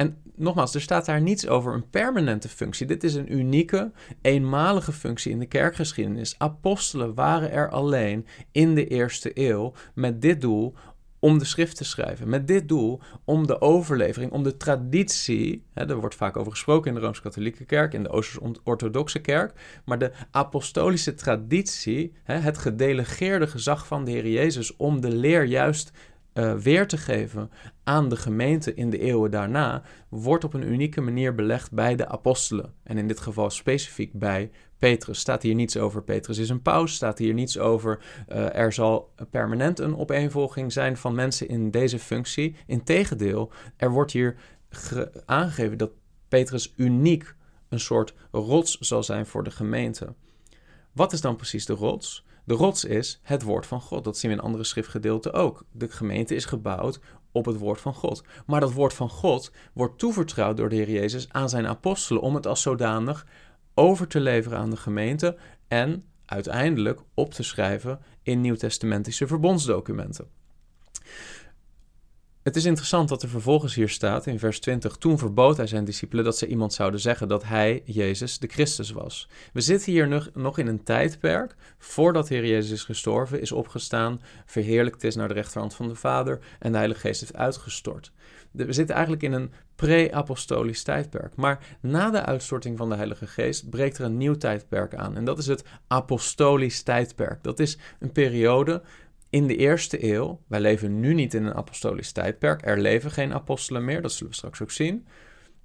En 0.00 0.16
nogmaals, 0.34 0.74
er 0.74 0.80
staat 0.80 1.06
daar 1.06 1.20
niets 1.20 1.48
over 1.48 1.74
een 1.74 1.90
permanente 1.90 2.48
functie. 2.48 2.86
Dit 2.86 3.04
is 3.04 3.14
een 3.14 3.32
unieke, 3.32 3.92
eenmalige 4.20 4.92
functie 4.92 5.32
in 5.32 5.38
de 5.38 5.46
kerkgeschiedenis. 5.46 6.34
Apostelen 6.38 7.14
waren 7.14 7.50
er 7.50 7.70
alleen 7.70 8.26
in 8.52 8.74
de 8.74 8.86
eerste 8.86 9.30
eeuw 9.34 9.72
met 9.94 10.22
dit 10.22 10.40
doel 10.40 10.74
om 11.18 11.38
de 11.38 11.44
schrift 11.44 11.76
te 11.76 11.84
schrijven. 11.84 12.28
Met 12.28 12.46
dit 12.46 12.68
doel 12.68 13.00
om 13.24 13.46
de 13.46 13.60
overlevering, 13.60 14.32
om 14.32 14.42
de 14.42 14.56
traditie. 14.56 15.64
Hè, 15.72 15.88
er 15.88 16.00
wordt 16.00 16.14
vaak 16.14 16.36
over 16.36 16.52
gesproken 16.52 16.88
in 16.88 16.94
de 16.94 17.00
Rooms-Katholieke 17.00 17.64
Kerk, 17.64 17.92
in 17.92 18.02
de 18.02 18.10
Oosters-Orthodoxe 18.10 19.18
Kerk. 19.18 19.80
Maar 19.84 19.98
de 19.98 20.12
apostolische 20.30 21.14
traditie, 21.14 22.12
hè, 22.22 22.34
het 22.34 22.58
gedelegeerde 22.58 23.46
gezag 23.46 23.86
van 23.86 24.04
de 24.04 24.10
Heer 24.10 24.28
Jezus 24.28 24.76
om 24.76 25.00
de 25.00 25.10
leer 25.10 25.44
juist 25.44 25.92
uh, 26.34 26.54
weer 26.54 26.86
te 26.86 26.96
geven 26.96 27.50
aan 27.84 28.08
de 28.08 28.16
gemeente 28.16 28.74
in 28.74 28.90
de 28.90 28.98
eeuwen 28.98 29.30
daarna, 29.30 29.82
wordt 30.08 30.44
op 30.44 30.54
een 30.54 30.72
unieke 30.72 31.00
manier 31.00 31.34
belegd 31.34 31.72
bij 31.72 31.96
de 31.96 32.08
apostelen. 32.08 32.74
En 32.82 32.98
in 32.98 33.08
dit 33.08 33.20
geval 33.20 33.50
specifiek 33.50 34.12
bij 34.12 34.50
Petrus. 34.78 35.18
Staat 35.18 35.42
hier 35.42 35.54
niets 35.54 35.76
over 35.76 36.02
Petrus 36.02 36.38
is 36.38 36.48
een 36.48 36.62
paus, 36.62 36.94
staat 36.94 37.18
hier 37.18 37.34
niets 37.34 37.58
over 37.58 38.04
uh, 38.28 38.56
er 38.56 38.72
zal 38.72 39.12
permanent 39.30 39.78
een 39.78 39.96
opeenvolging 39.96 40.72
zijn 40.72 40.96
van 40.96 41.14
mensen 41.14 41.48
in 41.48 41.70
deze 41.70 41.98
functie. 41.98 42.56
Integendeel, 42.66 43.52
er 43.76 43.90
wordt 43.90 44.12
hier 44.12 44.36
aangegeven 45.24 45.78
dat 45.78 45.90
Petrus 46.28 46.72
uniek 46.76 47.34
een 47.68 47.80
soort 47.80 48.14
rots 48.30 48.78
zal 48.78 49.02
zijn 49.02 49.26
voor 49.26 49.44
de 49.44 49.50
gemeente. 49.50 50.14
Wat 50.92 51.12
is 51.12 51.20
dan 51.20 51.36
precies 51.36 51.66
de 51.66 51.72
rots? 51.72 52.24
De 52.50 52.56
rots 52.56 52.84
is 52.84 53.20
het 53.22 53.42
woord 53.42 53.66
van 53.66 53.80
God. 53.80 54.04
Dat 54.04 54.18
zien 54.18 54.30
we 54.30 54.36
in 54.36 54.42
andere 54.42 54.64
schriftgedeelten 54.64 55.32
ook. 55.32 55.64
De 55.72 55.88
gemeente 55.88 56.34
is 56.34 56.44
gebouwd 56.44 57.00
op 57.32 57.44
het 57.44 57.58
woord 57.58 57.80
van 57.80 57.94
God. 57.94 58.22
Maar 58.46 58.60
dat 58.60 58.72
woord 58.72 58.94
van 58.94 59.08
God 59.08 59.52
wordt 59.72 59.98
toevertrouwd 59.98 60.56
door 60.56 60.68
de 60.68 60.76
Heer 60.76 60.90
Jezus 60.90 61.28
aan 61.28 61.48
zijn 61.48 61.66
apostelen 61.66 62.22
om 62.22 62.34
het 62.34 62.46
als 62.46 62.62
zodanig 62.62 63.26
over 63.74 64.06
te 64.06 64.20
leveren 64.20 64.58
aan 64.58 64.70
de 64.70 64.76
gemeente 64.76 65.36
en 65.68 66.04
uiteindelijk 66.24 67.00
op 67.14 67.34
te 67.34 67.42
schrijven 67.42 68.00
in 68.22 68.40
nieuwtestamentische 68.40 69.26
verbondsdocumenten. 69.26 70.39
Het 72.50 72.58
is 72.58 72.64
interessant 72.64 73.08
dat 73.08 73.22
er 73.22 73.28
vervolgens 73.28 73.74
hier 73.74 73.88
staat 73.88 74.26
in 74.26 74.38
vers 74.38 74.60
20: 74.60 74.96
Toen 74.96 75.18
verbood 75.18 75.56
hij 75.56 75.66
zijn 75.66 75.84
discipelen 75.84 76.24
dat 76.24 76.38
ze 76.38 76.46
iemand 76.46 76.72
zouden 76.72 77.00
zeggen 77.00 77.28
dat 77.28 77.44
hij, 77.44 77.82
Jezus, 77.84 78.38
de 78.38 78.46
Christus 78.46 78.90
was. 78.90 79.28
We 79.52 79.60
zitten 79.60 79.92
hier 79.92 80.30
nog, 80.34 80.58
in 80.58 80.66
een 80.66 80.82
tijdperk 80.82 81.54
voordat 81.78 82.28
Heer 82.28 82.46
Jezus 82.46 82.70
is 82.70 82.84
gestorven, 82.84 83.40
is 83.40 83.52
opgestaan, 83.52 84.20
verheerlijkt 84.46 85.04
is 85.04 85.14
naar 85.14 85.28
de 85.28 85.34
rechterhand 85.34 85.74
van 85.74 85.88
de 85.88 85.94
Vader 85.94 86.38
en 86.58 86.70
de 86.70 86.76
Heilige 86.76 87.00
Geest 87.00 87.20
heeft 87.20 87.36
uitgestort. 87.36 88.12
We 88.50 88.72
zitten 88.72 88.94
eigenlijk 88.94 89.24
in 89.24 89.32
een 89.32 89.52
pre-apostolisch 89.76 90.82
tijdperk. 90.82 91.36
Maar 91.36 91.58
na 91.80 92.10
de 92.10 92.24
uitstorting 92.24 92.78
van 92.78 92.88
de 92.88 92.94
Heilige 92.94 93.26
Geest 93.26 93.70
breekt 93.70 93.98
er 93.98 94.04
een 94.04 94.16
nieuw 94.16 94.36
tijdperk 94.36 94.94
aan. 94.94 95.16
En 95.16 95.24
dat 95.24 95.38
is 95.38 95.46
het 95.46 95.64
apostolisch 95.86 96.82
tijdperk. 96.82 97.42
Dat 97.42 97.58
is 97.58 97.78
een 97.98 98.12
periode 98.12 98.82
in 99.30 99.46
de 99.46 99.56
eerste 99.56 100.12
eeuw, 100.12 100.40
wij 100.46 100.60
leven 100.60 101.00
nu 101.00 101.14
niet 101.14 101.34
in 101.34 101.44
een 101.44 101.54
apostolisch 101.54 102.12
tijdperk, 102.12 102.66
er 102.66 102.80
leven 102.80 103.10
geen 103.10 103.34
apostelen 103.34 103.84
meer, 103.84 104.02
dat 104.02 104.12
zullen 104.12 104.28
we 104.28 104.36
straks 104.36 104.62
ook 104.62 104.70
zien. 104.70 105.06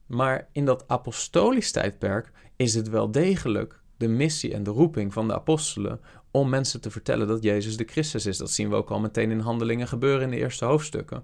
Maar 0.05 0.47
in 0.51 0.65
dat 0.65 0.83
apostolisch 0.87 1.71
tijdperk 1.71 2.31
is 2.55 2.73
het 2.73 2.89
wel 2.89 3.11
degelijk 3.11 3.79
de 3.97 4.07
missie 4.07 4.53
en 4.53 4.63
de 4.63 4.71
roeping 4.71 5.13
van 5.13 5.27
de 5.27 5.33
apostelen 5.33 5.99
om 6.31 6.49
mensen 6.49 6.81
te 6.81 6.91
vertellen 6.91 7.27
dat 7.27 7.43
Jezus 7.43 7.77
de 7.77 7.83
Christus 7.83 8.25
is. 8.25 8.37
Dat 8.37 8.51
zien 8.51 8.69
we 8.69 8.75
ook 8.75 8.91
al 8.91 8.99
meteen 8.99 9.31
in 9.31 9.39
handelingen 9.39 9.87
gebeuren 9.87 10.23
in 10.23 10.29
de 10.29 10.37
eerste 10.37 10.65
hoofdstukken. 10.65 11.23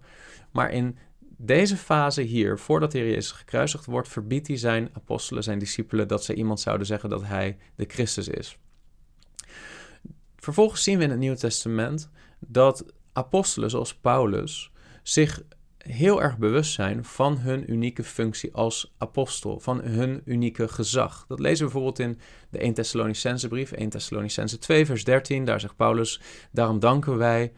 Maar 0.51 0.71
in 0.71 0.97
deze 1.37 1.77
fase 1.77 2.21
hier, 2.21 2.59
voordat 2.59 2.91
de 2.91 2.97
Heer 2.97 3.07
Jezus 3.07 3.31
gekruisigd 3.31 3.85
wordt, 3.85 4.07
verbiedt 4.07 4.47
hij 4.47 4.57
zijn 4.57 4.89
apostelen, 4.93 5.43
zijn 5.43 5.59
discipelen, 5.59 6.07
dat 6.07 6.23
ze 6.23 6.33
iemand 6.33 6.59
zouden 6.59 6.87
zeggen 6.87 7.09
dat 7.09 7.23
hij 7.23 7.57
de 7.75 7.85
Christus 7.87 8.27
is. 8.27 8.57
Vervolgens 10.35 10.83
zien 10.83 10.97
we 10.97 11.03
in 11.03 11.09
het 11.09 11.19
Nieuwe 11.19 11.37
Testament 11.37 12.09
dat 12.47 12.85
apostelen 13.13 13.69
zoals 13.69 13.95
Paulus 13.95 14.71
zich 15.03 15.43
heel 15.77 16.21
erg 16.21 16.37
bewust 16.37 16.73
zijn 16.73 17.05
van 17.05 17.37
hun 17.37 17.71
unieke 17.71 18.03
functie 18.03 18.53
als 18.53 18.93
apostel, 18.97 19.59
van 19.59 19.81
hun 19.81 20.21
unieke 20.25 20.67
gezag. 20.67 21.25
Dat 21.27 21.39
lezen 21.39 21.65
we 21.65 21.71
bijvoorbeeld 21.71 21.99
in 21.99 22.19
de 22.49 22.57
1 22.57 22.73
Thessalonicense 22.73 23.47
brief, 23.47 23.71
1 23.71 23.89
Thessalonicense 23.89 24.57
2 24.57 24.85
vers 24.85 25.03
13, 25.03 25.45
daar 25.45 25.59
zegt 25.59 25.75
Paulus, 25.75 26.21
daarom 26.51 26.79
danken 26.79 27.17
wij, 27.17 27.53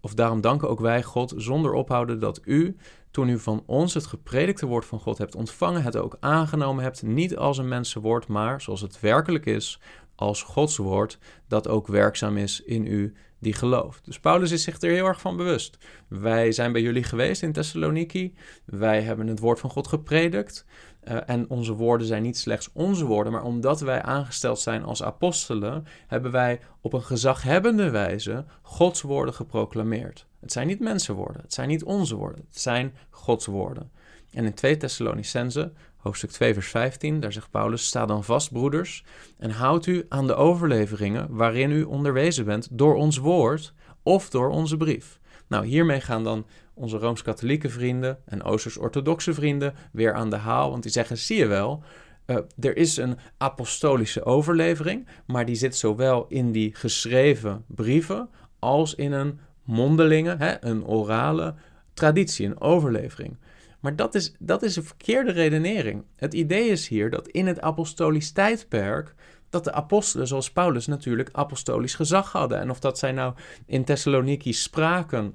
of 0.00 0.14
daarom 0.14 0.40
danken 0.40 0.68
ook 0.68 0.80
wij 0.80 1.02
God 1.02 1.32
zonder 1.36 1.72
ophouden 1.72 2.20
dat 2.20 2.40
u, 2.44 2.76
toen 3.10 3.28
u 3.28 3.38
van 3.38 3.62
ons 3.66 3.94
het 3.94 4.06
gepredikte 4.06 4.66
woord 4.66 4.84
van 4.84 5.00
God 5.00 5.18
hebt 5.18 5.34
ontvangen, 5.34 5.82
het 5.82 5.96
ook 5.96 6.16
aangenomen 6.20 6.82
hebt, 6.82 7.02
niet 7.02 7.36
als 7.36 7.58
een 7.58 7.68
mensenwoord, 7.68 8.28
maar 8.28 8.60
zoals 8.60 8.80
het 8.80 9.00
werkelijk 9.00 9.46
is, 9.46 9.80
als 10.14 10.42
Gods 10.42 10.76
woord, 10.76 11.18
dat 11.48 11.68
ook 11.68 11.86
werkzaam 11.86 12.36
is 12.36 12.62
in 12.62 12.86
u 12.86 13.14
die 13.38 13.52
gelooft. 13.52 14.04
Dus 14.04 14.20
Paulus 14.20 14.50
is 14.50 14.62
zich 14.62 14.80
er 14.80 14.90
heel 14.90 15.06
erg 15.06 15.20
van 15.20 15.36
bewust. 15.36 15.78
Wij 16.08 16.52
zijn 16.52 16.72
bij 16.72 16.82
jullie 16.82 17.02
geweest 17.02 17.42
in 17.42 17.52
Thessaloniki. 17.52 18.34
Wij 18.64 19.02
hebben 19.02 19.26
het 19.26 19.38
woord 19.38 19.60
van 19.60 19.70
God 19.70 19.86
gepredikt. 19.86 20.64
Uh, 21.04 21.16
en 21.26 21.50
onze 21.50 21.72
woorden 21.72 22.06
zijn 22.06 22.22
niet 22.22 22.38
slechts 22.38 22.70
onze 22.72 23.04
woorden, 23.04 23.32
maar 23.32 23.44
omdat 23.44 23.80
wij 23.80 24.02
aangesteld 24.02 24.58
zijn 24.60 24.84
als 24.84 25.02
apostelen, 25.02 25.86
hebben 26.06 26.30
wij 26.30 26.60
op 26.80 26.92
een 26.92 27.02
gezaghebbende 27.02 27.90
wijze 27.90 28.44
Gods 28.62 29.02
woorden 29.02 29.34
geproclameerd. 29.34 30.26
Het 30.40 30.52
zijn 30.52 30.66
niet 30.66 30.80
mensenwoorden, 30.80 31.42
het 31.42 31.54
zijn 31.54 31.68
niet 31.68 31.84
onze 31.84 32.16
woorden, 32.16 32.44
het 32.48 32.60
zijn 32.60 32.94
Gods 33.10 33.46
woorden. 33.46 33.90
En 34.30 34.44
in 34.44 34.54
2 34.54 34.76
Thessalonicense 34.76 35.72
hoofdstuk 36.06 36.30
2, 36.30 36.54
vers 36.54 36.68
15, 36.68 37.20
daar 37.20 37.32
zegt 37.32 37.50
Paulus: 37.50 37.86
Sta 37.86 38.06
dan 38.06 38.24
vast, 38.24 38.52
broeders, 38.52 39.04
en 39.38 39.50
houd 39.50 39.86
u 39.86 40.06
aan 40.08 40.26
de 40.26 40.34
overleveringen 40.34 41.26
waarin 41.30 41.70
u 41.70 41.82
onderwezen 41.82 42.44
bent 42.44 42.68
door 42.70 42.94
ons 42.94 43.16
woord 43.16 43.74
of 44.02 44.30
door 44.30 44.48
onze 44.48 44.76
brief. 44.76 45.20
Nou, 45.48 45.66
hiermee 45.66 46.00
gaan 46.00 46.24
dan 46.24 46.46
onze 46.74 46.98
rooms-katholieke 46.98 47.68
vrienden 47.68 48.18
en 48.24 48.42
Oosters-orthodoxe 48.42 49.34
vrienden 49.34 49.74
weer 49.92 50.14
aan 50.14 50.30
de 50.30 50.36
haal, 50.36 50.70
want 50.70 50.82
die 50.82 50.92
zeggen: 50.92 51.18
zie 51.18 51.36
je 51.36 51.46
wel. 51.46 51.82
Uh, 52.26 52.36
er 52.60 52.76
is 52.76 52.96
een 52.96 53.18
apostolische 53.38 54.24
overlevering, 54.24 55.08
maar 55.26 55.44
die 55.44 55.54
zit 55.54 55.76
zowel 55.76 56.26
in 56.28 56.52
die 56.52 56.74
geschreven 56.74 57.64
brieven 57.66 58.28
als 58.58 58.94
in 58.94 59.12
een 59.12 59.40
mondelinge, 59.64 60.36
hè, 60.38 60.64
een 60.64 60.86
orale 60.86 61.54
traditie, 61.94 62.46
een 62.46 62.60
overlevering. 62.60 63.36
Maar 63.80 63.96
dat 63.96 64.14
is, 64.14 64.34
dat 64.38 64.62
is 64.62 64.76
een 64.76 64.84
verkeerde 64.84 65.32
redenering. 65.32 66.04
Het 66.16 66.34
idee 66.34 66.68
is 66.68 66.88
hier 66.88 67.10
dat 67.10 67.28
in 67.28 67.46
het 67.46 67.60
apostolisch 67.60 68.32
tijdperk 68.32 69.14
dat 69.50 69.64
de 69.64 69.72
apostelen, 69.72 70.26
zoals 70.26 70.52
Paulus 70.52 70.86
natuurlijk, 70.86 71.28
apostolisch 71.32 71.94
gezag 71.94 72.32
hadden. 72.32 72.58
En 72.58 72.70
of 72.70 72.78
dat 72.78 72.98
zij 72.98 73.12
nou 73.12 73.34
in 73.66 73.84
Thessaloniki 73.84 74.52
spraken 74.52 75.34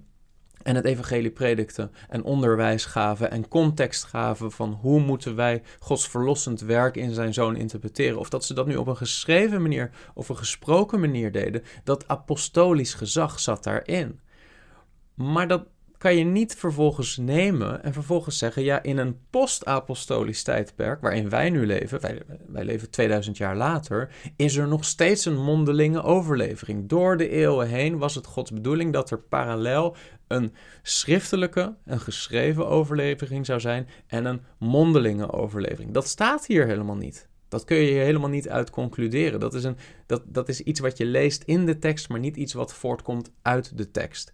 en 0.64 0.76
het 0.76 0.86
evangelie 0.86 1.32
predikten 1.32 1.92
en 2.10 2.24
onderwijs 2.24 2.86
gaven 2.86 3.32
en 3.32 3.48
context 3.48 4.04
gaven 4.04 4.52
van 4.52 4.72
hoe 4.72 5.00
moeten 5.00 5.36
wij 5.36 5.64
Gods 5.80 6.08
verlossend 6.08 6.62
werk 6.62 6.96
in 6.96 7.14
zijn 7.14 7.34
zoon 7.34 7.56
interpreteren. 7.56 8.20
Of 8.20 8.30
dat 8.30 8.46
ze 8.46 8.54
dat 8.54 8.68
nu 8.68 8.76
op 8.76 8.88
een 8.88 8.98
geschreven 8.98 9.62
manier 9.62 9.92
of 10.14 10.30
een 10.30 10.38
gesproken 10.38 11.00
manier 11.00 11.32
deden, 11.32 11.64
dat 11.84 12.08
apostolisch 12.08 12.94
gezag 12.94 13.40
zat 13.40 13.64
daarin. 13.64 14.20
Maar 15.14 15.48
dat, 15.48 15.68
kan 16.02 16.16
je 16.16 16.24
niet 16.24 16.56
vervolgens 16.56 17.18
nemen 17.18 17.84
en 17.84 17.94
vervolgens 17.94 18.38
zeggen: 18.38 18.64
ja, 18.64 18.84
in 18.84 18.98
een 18.98 19.18
post-apostolisch 19.30 20.44
tijdperk, 20.44 21.02
waarin 21.02 21.30
wij 21.30 21.50
nu 21.50 21.66
leven, 21.66 22.02
wij, 22.02 22.22
wij 22.48 22.64
leven 22.64 22.90
2000 22.90 23.38
jaar 23.38 23.56
later, 23.56 24.10
is 24.36 24.56
er 24.56 24.68
nog 24.68 24.86
steeds 24.86 25.26
een 25.26 25.44
mondelinge 25.44 26.04
overlevering. 26.04 26.90
Door 26.90 27.18
de 27.18 27.30
eeuwen 27.30 27.68
heen 27.68 27.98
was 27.98 28.16
het 28.16 28.26
Gods 28.26 28.52
bedoeling 28.52 28.94
dat 28.94 29.12
er 29.12 29.20
parallel 29.20 29.96
een 30.28 30.54
schriftelijke, 30.82 31.76
een 31.86 32.00
geschreven 32.00 32.68
overlevering 32.68 33.46
zou 33.46 33.60
zijn 33.60 33.88
en 34.08 34.26
een 34.26 34.42
mondelinge 34.60 35.32
overlevering. 35.32 35.94
Dat 35.94 36.08
staat 36.08 36.46
hier 36.46 36.66
helemaal 36.68 36.96
niet. 36.96 37.30
Dat 37.48 37.64
kun 37.64 37.78
je 37.78 37.92
hier 37.92 38.04
helemaal 38.04 38.30
niet 38.30 38.50
uit 38.50 38.70
concluderen. 38.70 39.40
Dat 39.40 39.54
is, 39.54 39.64
een, 39.64 39.78
dat, 40.06 40.24
dat 40.26 40.50
is 40.50 40.62
iets 40.62 40.80
wat 40.80 40.98
je 40.98 41.06
leest 41.06 41.44
in 41.44 41.66
de 41.66 41.78
tekst, 41.78 42.10
maar 42.10 42.20
niet 42.20 42.38
iets 42.38 42.54
wat 42.54 42.74
voortkomt 42.74 43.32
uit 43.42 43.78
de 43.78 43.92
tekst. 43.92 44.32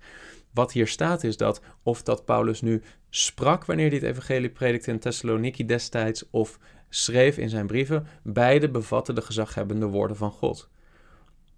Wat 0.57 0.71
hier 0.71 0.87
staat 0.87 1.23
is 1.23 1.37
dat 1.37 1.61
of 1.83 2.03
dat 2.03 2.25
Paulus 2.25 2.61
nu 2.61 2.81
sprak 3.09 3.65
wanneer 3.65 3.87
hij 3.87 3.95
het 3.95 4.07
evangelie 4.07 4.49
predikte 4.49 4.91
in 4.91 4.99
Thessaloniki 4.99 5.65
destijds 5.65 6.29
of 6.29 6.59
schreef 6.89 7.37
in 7.37 7.49
zijn 7.49 7.67
brieven, 7.67 8.07
beide 8.23 8.69
bevatten 8.69 9.15
de 9.15 9.21
gezaghebbende 9.21 9.85
woorden 9.85 10.17
van 10.17 10.31
God. 10.31 10.69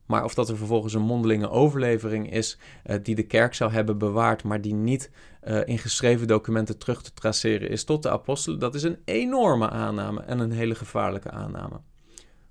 Maar 0.06 0.24
of 0.24 0.34
dat 0.34 0.50
er 0.50 0.58
vervolgens 0.58 0.94
een 0.94 1.02
mondelinge 1.02 1.50
overlevering 1.50 2.32
is 2.32 2.58
uh, 2.86 2.96
die 3.04 3.16
de 3.16 3.24
kerk 3.24 3.54
zou 3.54 3.72
hebben 3.72 3.98
bewaard, 3.98 4.44
maar 4.44 4.62
die 4.62 4.74
niet 4.74 5.12
uh, 5.44 5.68
in 5.68 5.78
geschreven 5.78 6.28
documenten 6.28 6.78
terug 6.78 7.02
te 7.02 7.14
traceren 7.14 7.70
is 7.70 7.84
tot 7.84 8.04
de 8.04 8.10
apostelen, 8.10 8.60
dat 8.60 8.76
is 8.76 8.84
een 8.84 9.00
enorme 9.06 9.70
aanname 9.70 10.22
en 10.22 10.40
een 10.40 10.52
hele 10.52 10.76
gevaarlijke 10.76 11.32
aanname. 11.32 11.82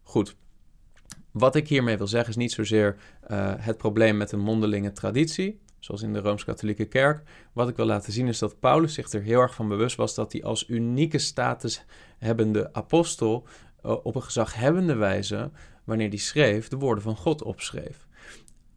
Goed. 0.02 0.36
Wat 1.30 1.54
ik 1.54 1.68
hiermee 1.68 1.96
wil 1.96 2.06
zeggen 2.06 2.30
is 2.30 2.36
niet 2.36 2.52
zozeer 2.52 2.96
uh, 3.30 3.52
het 3.56 3.76
probleem 3.76 4.16
met 4.16 4.32
een 4.32 4.40
mondelinge 4.40 4.92
traditie 4.92 5.60
zoals 5.78 6.02
in 6.02 6.12
de 6.12 6.20
Rooms-Katholieke 6.20 6.84
Kerk. 6.84 7.22
Wat 7.52 7.68
ik 7.68 7.76
wil 7.76 7.86
laten 7.86 8.12
zien 8.12 8.26
is 8.26 8.38
dat 8.38 8.60
Paulus 8.60 8.94
zich 8.94 9.12
er 9.12 9.22
heel 9.22 9.40
erg 9.40 9.54
van 9.54 9.68
bewust 9.68 9.96
was 9.96 10.14
dat 10.14 10.32
hij 10.32 10.44
als 10.44 10.68
unieke 10.68 11.18
status 11.18 11.84
hebbende 12.18 12.72
apostel 12.72 13.46
uh, 13.84 13.96
op 14.02 14.14
een 14.14 14.22
gezaghebbende 14.22 14.94
wijze, 14.94 15.50
wanneer 15.84 16.08
hij 16.08 16.18
schreef, 16.18 16.68
de 16.68 16.76
woorden 16.76 17.02
van 17.02 17.16
God 17.16 17.42
opschreef. 17.42 18.06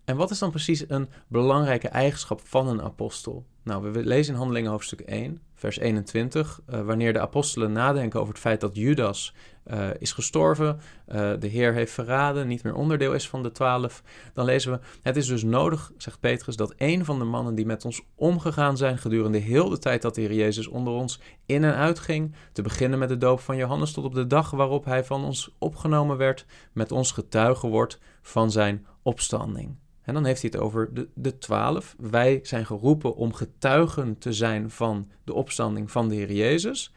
En 0.05 0.15
wat 0.15 0.31
is 0.31 0.39
dan 0.39 0.49
precies 0.51 0.89
een 0.89 1.09
belangrijke 1.27 1.87
eigenschap 1.87 2.41
van 2.43 2.67
een 2.67 2.81
apostel? 2.81 3.45
Nou, 3.63 3.91
we 3.91 4.05
lezen 4.05 4.33
in 4.33 4.39
Handelingen 4.39 4.71
hoofdstuk 4.71 4.99
1, 4.99 5.41
vers 5.61 5.79
21, 5.79 6.61
uh, 6.69 6.79
eh, 6.79 6.85
wanneer 6.85 7.13
de 7.13 7.19
apostelen 7.19 7.71
nadenken 7.71 8.19
over 8.19 8.33
het 8.33 8.41
feit 8.41 8.61
dat 8.61 8.75
Judas 8.75 9.33
uh, 9.65 9.89
is 9.99 10.11
gestorven, 10.11 10.79
uh, 11.07 11.31
de 11.39 11.47
Heer 11.47 11.73
heeft 11.73 11.91
verraden, 11.91 12.47
niet 12.47 12.63
meer 12.63 12.75
onderdeel 12.75 13.13
is 13.13 13.29
van 13.29 13.43
de 13.43 13.51
twaalf, 13.51 14.03
dan 14.33 14.45
lezen 14.45 14.71
we: 14.71 14.79
Het 15.01 15.15
is 15.15 15.27
dus 15.27 15.43
nodig, 15.43 15.91
zegt 15.97 16.19
Petrus, 16.19 16.55
dat 16.55 16.73
een 16.77 17.05
van 17.05 17.19
de 17.19 17.25
mannen 17.25 17.55
die 17.55 17.65
met 17.65 17.85
ons 17.85 18.01
omgegaan 18.15 18.77
zijn 18.77 18.97
gedurende 18.97 19.37
heel 19.37 19.69
de 19.69 19.79
tijd 19.79 20.01
dat 20.01 20.15
de 20.15 20.21
Heer 20.21 20.33
Jezus 20.33 20.67
onder 20.67 20.93
ons 20.93 21.19
in 21.45 21.63
en 21.63 21.75
uit 21.75 21.99
ging, 21.99 22.35
te 22.51 22.61
beginnen 22.61 22.99
met 22.99 23.09
de 23.09 23.17
doop 23.17 23.39
van 23.39 23.57
Johannes 23.57 23.91
tot 23.91 24.05
op 24.05 24.13
de 24.13 24.27
dag 24.27 24.51
waarop 24.51 24.85
hij 24.85 25.03
van 25.03 25.23
ons 25.23 25.55
opgenomen 25.59 26.17
werd, 26.17 26.45
met 26.71 26.91
ons 26.91 27.11
getuige 27.11 27.67
wordt 27.67 27.99
van 28.21 28.51
zijn 28.51 28.85
opstanding. 29.01 29.75
En 30.03 30.13
dan 30.13 30.25
heeft 30.25 30.41
hij 30.41 30.49
het 30.53 30.61
over 30.61 30.93
de, 30.93 31.07
de 31.13 31.37
twaalf. 31.37 31.95
Wij 31.99 32.39
zijn 32.43 32.65
geroepen 32.65 33.15
om 33.15 33.33
getuigen 33.33 34.17
te 34.17 34.33
zijn 34.33 34.69
van 34.69 35.09
de 35.23 35.33
opstanding 35.33 35.91
van 35.91 36.09
de 36.09 36.15
Heer 36.15 36.31
Jezus. 36.31 36.93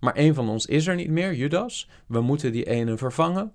Maar 0.00 0.14
één 0.14 0.34
van 0.34 0.48
ons 0.48 0.66
is 0.66 0.86
er 0.86 0.94
niet 0.94 1.10
meer, 1.10 1.34
Judas. 1.34 1.88
We 2.06 2.20
moeten 2.20 2.52
die 2.52 2.64
ene 2.64 2.96
vervangen. 2.96 3.52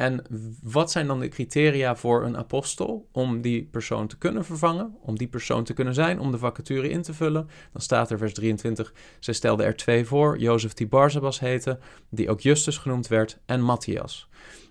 En 0.00 0.22
wat 0.62 0.90
zijn 0.90 1.06
dan 1.06 1.20
de 1.20 1.28
criteria 1.28 1.96
voor 1.96 2.24
een 2.24 2.36
apostel 2.36 3.08
om 3.12 3.40
die 3.40 3.64
persoon 3.64 4.06
te 4.06 4.18
kunnen 4.18 4.44
vervangen, 4.44 4.96
om 5.00 5.18
die 5.18 5.28
persoon 5.28 5.64
te 5.64 5.72
kunnen 5.72 5.94
zijn, 5.94 6.20
om 6.20 6.30
de 6.30 6.38
vacature 6.38 6.88
in 6.88 7.02
te 7.02 7.14
vullen? 7.14 7.48
Dan 7.72 7.82
staat 7.82 8.10
er 8.10 8.18
vers 8.18 8.34
23, 8.34 8.92
zij 9.18 9.34
stelde 9.34 9.62
er 9.62 9.76
twee 9.76 10.04
voor, 10.04 10.38
Jozef 10.38 10.72
die 10.72 10.86
Barzabas 10.86 11.40
heette, 11.40 11.78
die 12.10 12.30
ook 12.30 12.40
Justus 12.40 12.78
genoemd 12.78 13.08
werd, 13.08 13.38
en 13.46 13.60
Matthias. 13.60 14.28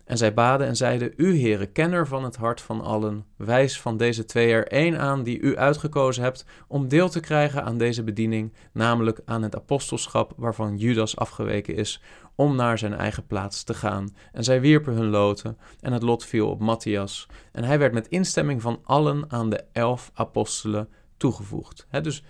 En 0.09 0.17
zij 0.17 0.33
baden 0.33 0.67
en 0.67 0.75
zeiden: 0.75 1.13
U, 1.15 1.41
Heere, 1.41 1.65
kenner 1.65 2.07
van 2.07 2.23
het 2.23 2.35
hart 2.35 2.61
van 2.61 2.81
allen, 2.81 3.25
wijs 3.35 3.81
van 3.81 3.97
deze 3.97 4.25
twee 4.25 4.51
er 4.51 4.67
één 4.67 4.99
aan 4.99 5.23
die 5.23 5.39
u 5.39 5.57
uitgekozen 5.57 6.23
hebt 6.23 6.45
om 6.67 6.87
deel 6.87 7.09
te 7.09 7.19
krijgen 7.19 7.63
aan 7.63 7.77
deze 7.77 8.03
bediening, 8.03 8.53
namelijk 8.73 9.21
aan 9.25 9.41
het 9.41 9.55
apostelschap 9.55 10.33
waarvan 10.37 10.77
Judas 10.77 11.17
afgeweken 11.17 11.75
is, 11.75 12.01
om 12.35 12.55
naar 12.55 12.77
zijn 12.77 12.93
eigen 12.93 13.27
plaats 13.27 13.63
te 13.63 13.73
gaan. 13.73 14.15
En 14.31 14.43
zij 14.43 14.61
wierpen 14.61 14.93
hun 14.93 15.09
loten, 15.09 15.57
en 15.79 15.93
het 15.93 16.03
lot 16.03 16.25
viel 16.25 16.49
op 16.49 16.59
Matthias. 16.59 17.27
En 17.51 17.63
hij 17.63 17.79
werd 17.79 17.93
met 17.93 18.07
instemming 18.07 18.61
van 18.61 18.79
allen 18.83 19.25
aan 19.27 19.49
de 19.49 19.63
elf 19.71 20.11
apostelen 20.13 20.89
toegevoegd. 21.17 21.87
dus 22.01 22.23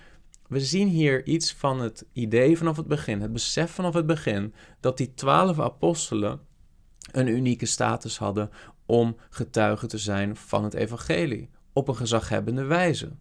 we 0.48 0.60
zien 0.60 0.88
hier 0.88 1.26
iets 1.26 1.54
van 1.54 1.80
het 1.80 2.06
idee 2.14 2.58
vanaf 2.58 2.78
het 2.78 2.88
begin, 2.88 3.22
het 3.22 3.34
besef 3.34 3.72
vanaf 3.72 3.94
het 3.94 4.06
begin, 4.06 4.54
dat 4.80 4.98
die 4.98 5.14
twaalf 5.14 5.60
apostelen 5.60 6.48
een 7.12 7.28
unieke 7.28 7.66
status 7.66 8.18
hadden 8.18 8.50
om 8.86 9.18
getuige 9.30 9.88
te 9.88 9.98
zijn 9.98 10.36
van 10.36 10.64
het 10.64 10.74
evangelie 10.74 11.50
op 11.74 11.88
een 11.88 11.96
gezaghebbende 11.96 12.64
wijze. 12.64 13.12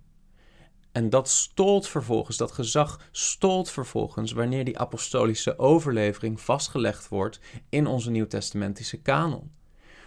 En 0.93 1.11
dat 1.11 1.29
stolt 1.29 1.89
vervolgens, 1.89 2.37
dat 2.37 2.53
gezag 2.53 3.01
stolt 3.11 3.71
vervolgens 3.71 4.33
wanneer 4.33 4.65
die 4.65 4.79
apostolische 4.79 5.59
overlevering 5.59 6.41
vastgelegd 6.41 7.09
wordt 7.09 7.41
in 7.69 7.87
onze 7.87 8.11
nieuwtestamentische 8.11 9.01
kanon. 9.01 9.51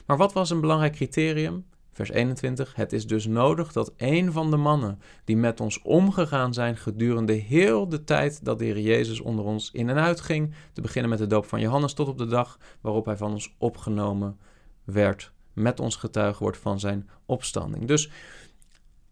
Maar 0.05 0.17
wat 0.17 0.33
was 0.33 0.49
een 0.49 0.61
belangrijk 0.61 0.93
criterium? 0.93 1.65
Vers 1.91 2.09
21. 2.11 2.75
Het 2.75 2.93
is 2.93 3.07
dus 3.07 3.25
nodig 3.25 3.71
dat 3.71 3.93
een 3.97 4.31
van 4.31 4.51
de 4.51 4.57
mannen 4.57 4.99
die 5.23 5.37
met 5.37 5.59
ons 5.59 5.81
omgegaan 5.81 6.53
zijn 6.53 6.77
gedurende 6.77 7.33
heel 7.33 7.89
de 7.89 8.03
tijd 8.03 8.45
dat 8.45 8.59
de 8.59 8.65
Heer 8.65 8.79
Jezus 8.79 9.19
onder 9.19 9.45
ons 9.45 9.71
in 9.71 9.89
en 9.89 9.97
uit 9.97 10.21
ging, 10.21 10.53
te 10.73 10.81
beginnen 10.81 11.09
met 11.09 11.19
de 11.19 11.27
doop 11.27 11.45
van 11.45 11.59
Johannes 11.59 11.93
tot 11.93 12.07
op 12.07 12.17
de 12.17 12.25
dag 12.25 12.59
waarop 12.81 13.05
hij 13.05 13.17
van 13.17 13.31
ons 13.31 13.55
opgenomen 13.57 14.39
werd, 14.83 15.31
met 15.53 15.79
ons 15.79 15.95
getuige 15.95 16.43
wordt 16.43 16.57
van 16.57 16.79
zijn 16.79 17.09
opstanding. 17.25 17.87
Dus 17.87 18.09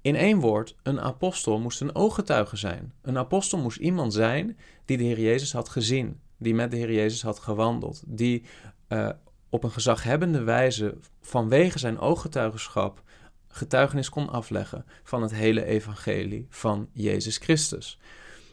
in 0.01 0.15
één 0.15 0.39
woord, 0.39 0.75
een 0.83 1.01
apostel 1.01 1.59
moest 1.59 1.81
een 1.81 1.95
ooggetuige 1.95 2.57
zijn. 2.57 2.93
Een 3.01 3.17
apostel 3.17 3.57
moest 3.57 3.77
iemand 3.77 4.13
zijn 4.13 4.57
die 4.86 4.98
de 4.98 5.03
Heer 5.03 5.19
Jezus 5.19 5.53
had 5.53 5.69
gezien, 5.69 6.19
die 6.38 6.55
met 6.55 6.71
de 6.71 6.77
Heer 6.77 6.93
Jezus 6.93 7.21
had 7.21 7.39
gewandeld, 7.39 8.03
die 8.05 8.43
uh, 8.89 9.09
op 9.50 9.63
een 9.63 9.72
gezaghebbende 9.72 10.44
wijze 10.44 10.98
vanwege 11.22 11.79
zijn 11.79 12.00
ooggetuigenschap 12.00 13.03
getuigenis 13.48 14.10
kon 14.10 14.29
afleggen 14.29 14.86
van 15.03 15.22
het 15.22 15.34
hele 15.34 15.65
evangelie 15.65 16.48
van 16.50 16.89
Jezus 16.91 17.38
Christus. 17.38 18.00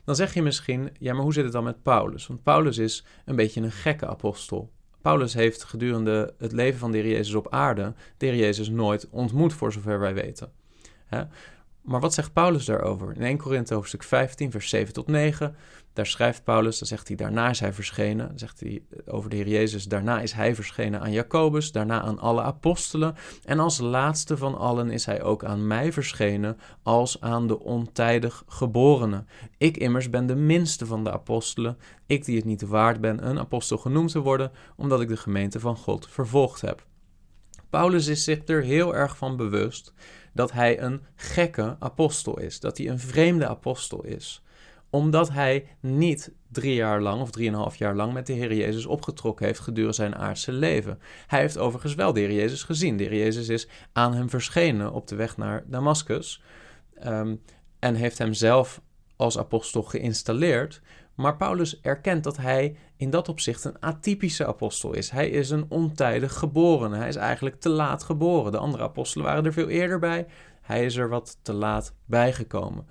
Dan 0.05 0.17
zeg 0.17 0.35
je 0.35 0.43
misschien, 0.43 0.91
ja, 0.99 1.13
maar 1.13 1.23
hoe 1.23 1.33
zit 1.33 1.45
het 1.45 1.53
dan 1.53 1.65
met 1.65 1.83
Paulus? 1.83 2.27
Want 2.27 2.43
Paulus 2.43 2.79
is 2.79 3.05
een 3.25 3.37
beetje 3.37 3.61
een 3.61 3.73
gekke 3.73 4.07
apostel. 4.07 4.73
Paulus 5.01 5.35
heeft 5.35 5.65
gedurende 5.65 6.35
het 6.39 6.53
leven 6.53 6.79
van 6.79 6.91
de 6.91 7.09
Jezus 7.09 7.35
op 7.35 7.53
aarde 7.53 7.95
de 8.17 8.37
Jezus 8.37 8.69
nooit 8.69 9.09
ontmoet, 9.11 9.53
voor 9.53 9.73
zover 9.73 9.99
wij 9.99 10.15
weten. 10.15 10.53
Maar 11.87 12.01
wat 12.01 12.15
zegt 12.15 12.33
Paulus 12.33 12.65
daarover? 12.65 13.17
In 13.17 13.23
1 13.23 13.37
Korinthe 13.37 13.75
hoofdstuk 13.75 14.03
15, 14.03 14.51
vers 14.51 14.69
7 14.69 14.93
tot 14.93 15.07
9, 15.07 15.57
daar 15.93 16.07
schrijft 16.07 16.45
Paulus, 16.45 16.79
dan 16.79 16.89
zegt 16.89 17.09
hij, 17.09 17.17
daarna 17.17 17.51
is 17.51 17.61
hij 17.61 17.73
verschenen. 17.73 18.33
Zegt 18.35 18.61
hij 18.61 18.83
over 19.07 19.31
de 19.31 19.37
Heer 19.37 19.49
Jezus, 19.49 19.85
daarna 19.85 20.21
is 20.21 20.33
hij 20.33 20.55
verschenen 20.55 21.01
aan 21.01 21.13
Jacobus, 21.13 21.73
daarna 21.73 22.01
aan 22.03 22.19
alle 22.19 22.43
apostelen. 22.43 23.15
En 23.45 23.59
als 23.59 23.79
laatste 23.79 24.37
van 24.37 24.59
allen 24.59 24.91
is 24.91 25.07
hij 25.07 25.23
ook 25.23 25.45
aan 25.45 25.67
mij 25.67 25.93
verschenen, 25.93 26.59
als 26.83 27.21
aan 27.21 27.47
de 27.47 27.61
ontijdig 27.61 28.45
geborene. 28.47 29.25
Ik 29.59 29.77
immers 29.77 30.11
ben 30.11 30.27
de 30.27 30.37
minste 30.37 30.87
van 30.87 31.05
de 31.05 31.13
apostelen, 31.13 31.79
ik 32.07 32.25
die 32.25 32.37
het 32.37 32.45
niet 32.45 32.63
waard 32.63 33.01
ben 33.01 33.29
een 33.29 33.39
apostel 33.39 33.79
genoemd 33.79 34.11
te 34.11 34.21
worden, 34.21 34.53
omdat 34.77 35.01
ik 35.01 35.09
de 35.09 35.17
gemeente 35.17 35.61
van 35.61 35.77
God 35.77 36.09
vervolgd 36.11 36.61
heb. 36.61 36.86
Paulus 37.71 38.07
is 38.07 38.25
zich 38.25 38.49
er 38.49 38.63
heel 38.63 38.95
erg 38.95 39.17
van 39.17 39.37
bewust 39.37 39.93
dat 40.33 40.53
hij 40.53 40.81
een 40.81 41.03
gekke 41.15 41.77
apostel 41.79 42.39
is, 42.39 42.61
dat 42.61 42.79
hij 42.79 42.89
een 42.89 42.99
vreemde 42.99 43.47
apostel 43.47 44.05
is 44.05 44.45
omdat 44.91 45.31
hij 45.31 45.67
niet 45.81 46.33
drie 46.51 46.75
jaar 46.75 47.03
lang 47.03 47.21
of 47.21 47.31
drieënhalf 47.31 47.77
jaar 47.77 47.95
lang 47.95 48.13
met 48.13 48.27
de 48.27 48.33
Heer 48.33 48.55
Jezus 48.55 48.87
opgetrokken 48.87 49.47
heeft 49.47 49.61
gedurende 49.61 49.95
zijn 49.95 50.17
aardse 50.17 50.53
leven. 50.53 50.99
Hij 51.27 51.41
heeft 51.41 51.59
overigens 51.59 51.95
wel 51.95 52.13
de 52.13 52.21
Heer 52.21 52.33
Jezus 52.33 52.63
gezien. 52.63 52.97
De 52.97 53.05
Heer 53.05 53.19
Jezus 53.19 53.49
is 53.49 53.69
aan 53.93 54.15
hem 54.15 54.31
verschenen 54.31 54.93
op 54.93 55.09
de 55.09 55.15
weg 55.15 55.37
naar 55.37 55.65
Damascus 55.67 56.43
um, 57.07 57.43
en 57.79 57.95
heeft 57.95 58.19
hem 58.19 58.33
zelf 58.33 58.81
als 59.17 59.39
apostel 59.39 59.83
geïnstalleerd. 59.83 60.81
Maar 61.17 61.37
Paulus 61.37 61.81
erkent 61.81 62.25
dat 62.25 62.37
hij 62.37 62.77
in 62.97 63.11
dat 63.11 63.29
opzicht 63.29 63.65
een 63.65 63.81
atypische 63.81 64.47
apostel 64.47 64.93
is. 64.93 65.11
Hij 65.11 65.29
is 65.29 65.51
een 65.51 65.67
ontijdig 65.69 66.35
geboren. 66.35 66.93
Hij 66.93 67.09
is 67.09 67.17
eigenlijk 67.17 67.61
te 67.61 67.69
laat 67.69 68.03
geboren. 68.03 68.53
De 68.53 68.59
andere 68.59 68.83
apostelen 68.83 69.27
waren 69.27 69.45
er 69.45 69.53
veel 69.53 69.69
eerder 69.69 69.99
bij. 69.99 70.27
Hij 70.63 70.85
is 70.85 70.97
er 70.97 71.09
wat 71.09 71.39
te 71.43 71.53
laat 71.53 71.95
bijgekomen. 72.05 72.87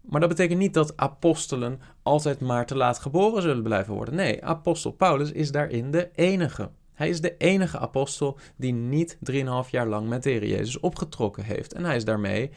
Maar 0.00 0.20
dat 0.20 0.28
betekent 0.28 0.58
niet 0.58 0.74
dat 0.74 0.96
apostelen 0.96 1.80
altijd 2.02 2.40
maar 2.40 2.66
te 2.66 2.76
laat 2.76 2.98
geboren 2.98 3.42
zullen 3.42 3.62
blijven 3.62 3.94
worden. 3.94 4.14
Nee, 4.14 4.44
apostel 4.44 4.90
Paulus 4.90 5.32
is 5.32 5.50
daarin 5.50 5.90
de 5.90 6.10
enige. 6.14 6.70
Hij 6.94 7.08
is 7.08 7.20
de 7.20 7.36
enige 7.36 7.78
apostel 7.78 8.38
die 8.56 8.72
niet 8.72 9.18
3,5 9.32 9.70
jaar 9.70 9.86
lang 9.86 10.08
met 10.08 10.22
de 10.22 10.48
Jezus 10.48 10.80
opgetrokken 10.80 11.44
heeft. 11.44 11.72
En 11.72 11.84
hij 11.84 11.96
is 11.96 12.04
daarmee 12.04 12.50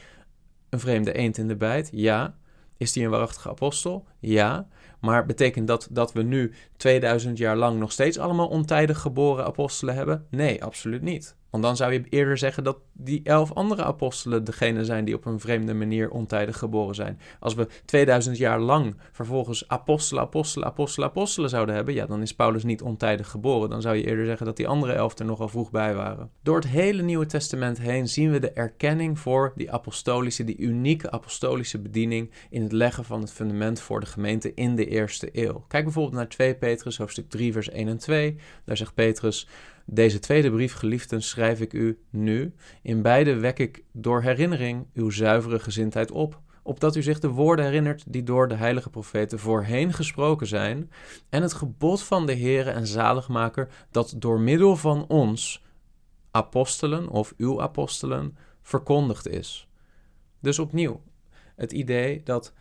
een 0.70 0.80
vreemde 0.80 1.13
eend 1.13 1.38
in 1.38 1.48
de 1.48 1.56
bijt. 1.56 1.90
Ja. 1.92 2.36
Is 2.77 2.96
hij 2.96 3.03
een 3.03 3.10
waarachtige 3.10 3.50
apostel? 3.50 4.05
Ja. 4.20 4.68
Maar 5.01 5.25
betekent 5.25 5.68
dat 5.68 5.87
dat 5.92 6.14
we 6.14 6.22
nu 6.22 6.53
2000 6.77 7.37
jaar 7.37 7.57
lang 7.57 7.79
nog 7.79 7.92
steeds 7.92 8.20
allemaal 8.20 8.48
ontijdig 8.48 9.00
geboren 9.00 9.46
apostelen 9.46 9.96
hebben? 9.96 10.25
Nee, 10.29 10.64
absoluut 10.64 11.01
niet. 11.01 11.35
Want 11.51 11.64
dan 11.64 11.75
zou 11.75 11.94
je 11.94 12.03
eerder 12.09 12.37
zeggen 12.37 12.64
dat 12.64 12.77
die 12.94 13.22
elf 13.24 13.53
andere 13.53 13.83
apostelen 13.83 14.44
degene 14.44 14.85
zijn 14.85 15.05
die 15.05 15.16
op 15.16 15.25
een 15.25 15.40
vreemde 15.40 15.74
manier 15.74 16.09
ontijdig 16.09 16.57
geboren 16.57 16.96
zijn. 16.96 17.20
Als 17.40 17.53
we 17.53 17.68
2000 17.85 18.37
jaar 18.37 18.59
lang 18.59 18.96
vervolgens 19.11 19.68
apostelen, 19.68 20.24
apostelen, 20.24 20.68
apostelen, 20.68 21.09
apostelen 21.09 21.50
zouden 21.50 21.75
hebben, 21.75 21.94
ja, 21.94 22.05
dan 22.05 22.22
is 22.22 22.35
Paulus 22.35 22.64
niet 22.64 22.81
ontijdig 22.81 23.29
geboren. 23.29 23.70
Dan 23.70 23.81
zou 23.81 23.96
je 23.96 24.05
eerder 24.05 24.25
zeggen 24.25 24.46
dat 24.46 24.57
die 24.57 24.68
andere 24.68 24.94
elf 24.94 25.20
er 25.20 25.25
nogal 25.25 25.48
vroeg 25.48 25.72
bij 25.72 25.96
waren. 25.96 26.29
Door 26.42 26.55
het 26.55 26.68
hele 26.68 27.01
Nieuwe 27.01 27.25
Testament 27.25 27.77
heen 27.77 28.07
zien 28.07 28.31
we 28.31 28.40
de 28.40 28.51
erkenning 28.51 29.20
voor 29.20 29.53
die 29.55 29.72
apostolische, 29.72 30.44
die 30.44 30.57
unieke 30.57 31.11
apostolische 31.11 31.79
bediening 31.79 32.31
in 32.50 32.61
het 32.61 32.72
leggen 32.72 33.03
van 33.03 33.22
het 33.22 33.31
fundament 33.31 33.79
voor 33.79 34.00
de 34.00 34.05
gemeente 34.05 34.53
in 34.53 34.75
de 34.75 34.87
eerste 34.92 35.30
eeuw. 35.32 35.66
Kijk 35.68 35.84
bijvoorbeeld 35.84 36.16
naar 36.16 36.27
2 36.27 36.56
Petrus, 36.56 36.98
hoofdstuk 36.98 37.30
3, 37.30 37.54
vers 37.54 37.70
1 37.70 37.88
en 37.88 37.98
2. 37.98 38.38
Daar 38.66 38.77
zegt 38.77 38.94
Petrus. 38.94 39.48
Deze 39.86 40.20
tweede 40.20 40.51
brief, 40.51 40.74
geliefden, 40.74 41.22
schrijf 41.22 41.60
ik 41.60 41.74
u 41.74 42.00
nu. 42.10 42.54
In 42.82 43.01
beide 43.01 43.36
wek 43.36 43.60
ik 43.60 43.84
door 43.92 44.22
herinnering 44.22 44.88
uw 44.94 45.10
zuivere 45.10 45.60
gezindheid 45.60 46.12
op, 46.12 46.42
opdat 46.64 46.96
u 46.96 47.01
zich 47.01 47.20
de 47.20 47.27
woorden 47.27 47.66
herinnert 47.66 48.04
die 48.08 48.24
door 48.24 48.48
de 48.48 48.56
heilige 48.56 48.90
profeten 48.90 49.40
voorheen 49.40 49.94
gesproken 49.94 50.48
zijn, 50.48 50.92
en 51.30 51.42
het 51.42 51.54
gebod 51.54 52.04
van 52.04 52.25
de 52.25 52.36
Heere 52.36 52.70
en 52.70 52.88
zaligmaker 52.88 53.70
dat 53.92 54.14
door 54.18 54.40
middel 54.40 54.75
van 54.75 55.08
ons, 55.08 55.64
apostelen 56.32 57.10
of 57.10 57.34
uw 57.38 57.62
apostelen, 57.62 58.38
verkondigd 58.62 59.27
is. 59.27 59.68
Dus 60.40 60.60
opnieuw, 60.60 61.01
het 61.56 61.72
idee 61.72 62.22
dat 62.24 62.54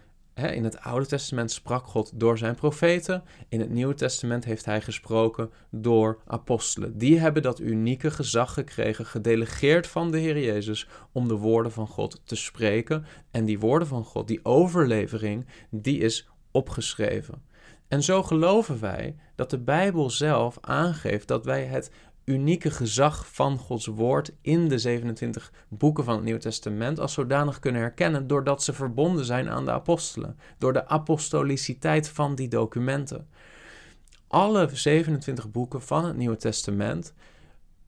in 0.49 0.65
het 0.65 0.81
Oude 0.81 1.07
Testament 1.07 1.51
sprak 1.51 1.87
God 1.87 2.11
door 2.15 2.39
zijn 2.39 2.55
profeten. 2.55 3.23
In 3.49 3.61
het 3.61 3.71
Nieuwe 3.71 3.95
Testament 3.95 4.45
heeft 4.45 4.65
hij 4.65 4.81
gesproken 4.81 5.51
door 5.71 6.19
apostelen. 6.27 6.99
Die 6.99 7.19
hebben 7.19 7.43
dat 7.43 7.61
unieke 7.61 8.11
gezag 8.11 8.55
gekregen, 8.55 9.07
gedelegeerd 9.07 9.87
van 9.87 10.11
de 10.11 10.19
Heer 10.19 10.39
Jezus, 10.39 10.89
om 11.13 11.29
de 11.29 11.35
woorden 11.35 11.73
van 11.73 11.87
God 11.87 12.21
te 12.25 12.37
spreken. 12.37 13.05
En 13.31 13.45
die 13.45 13.59
woorden 13.59 13.89
van 13.89 14.05
God, 14.05 14.29
die 14.29 14.45
overlevering, 14.45 15.47
die 15.71 15.99
is 15.99 16.29
opgeschreven. 16.51 17.43
En 17.89 18.03
zo 18.03 18.23
geloven 18.23 18.81
wij 18.81 19.17
dat 19.35 19.51
de 19.51 19.59
Bijbel 19.59 20.11
zelf 20.11 20.59
aangeeft 20.61 21.29
dat 21.29 21.45
wij 21.45 21.65
het 21.65 21.91
unieke 22.31 22.71
gezag 22.71 23.33
van 23.33 23.59
Gods 23.59 23.87
woord 23.87 24.33
in 24.41 24.69
de 24.69 24.79
27 24.79 25.53
boeken 25.69 26.05
van 26.05 26.15
het 26.15 26.25
Nieuwe 26.25 26.41
Testament 26.41 26.99
als 26.99 27.13
zodanig 27.13 27.59
kunnen 27.59 27.81
herkennen 27.81 28.27
doordat 28.27 28.63
ze 28.63 28.73
verbonden 28.73 29.25
zijn 29.25 29.49
aan 29.49 29.65
de 29.65 29.71
apostelen, 29.71 30.39
door 30.59 30.73
de 30.73 30.87
apostoliciteit 30.87 32.09
van 32.09 32.35
die 32.35 32.49
documenten. 32.49 33.29
Alle 34.29 34.69
27 34.73 35.51
boeken 35.51 35.83
van 35.83 36.05
het 36.05 36.17
Nieuwe 36.17 36.37
Testament 36.37 37.15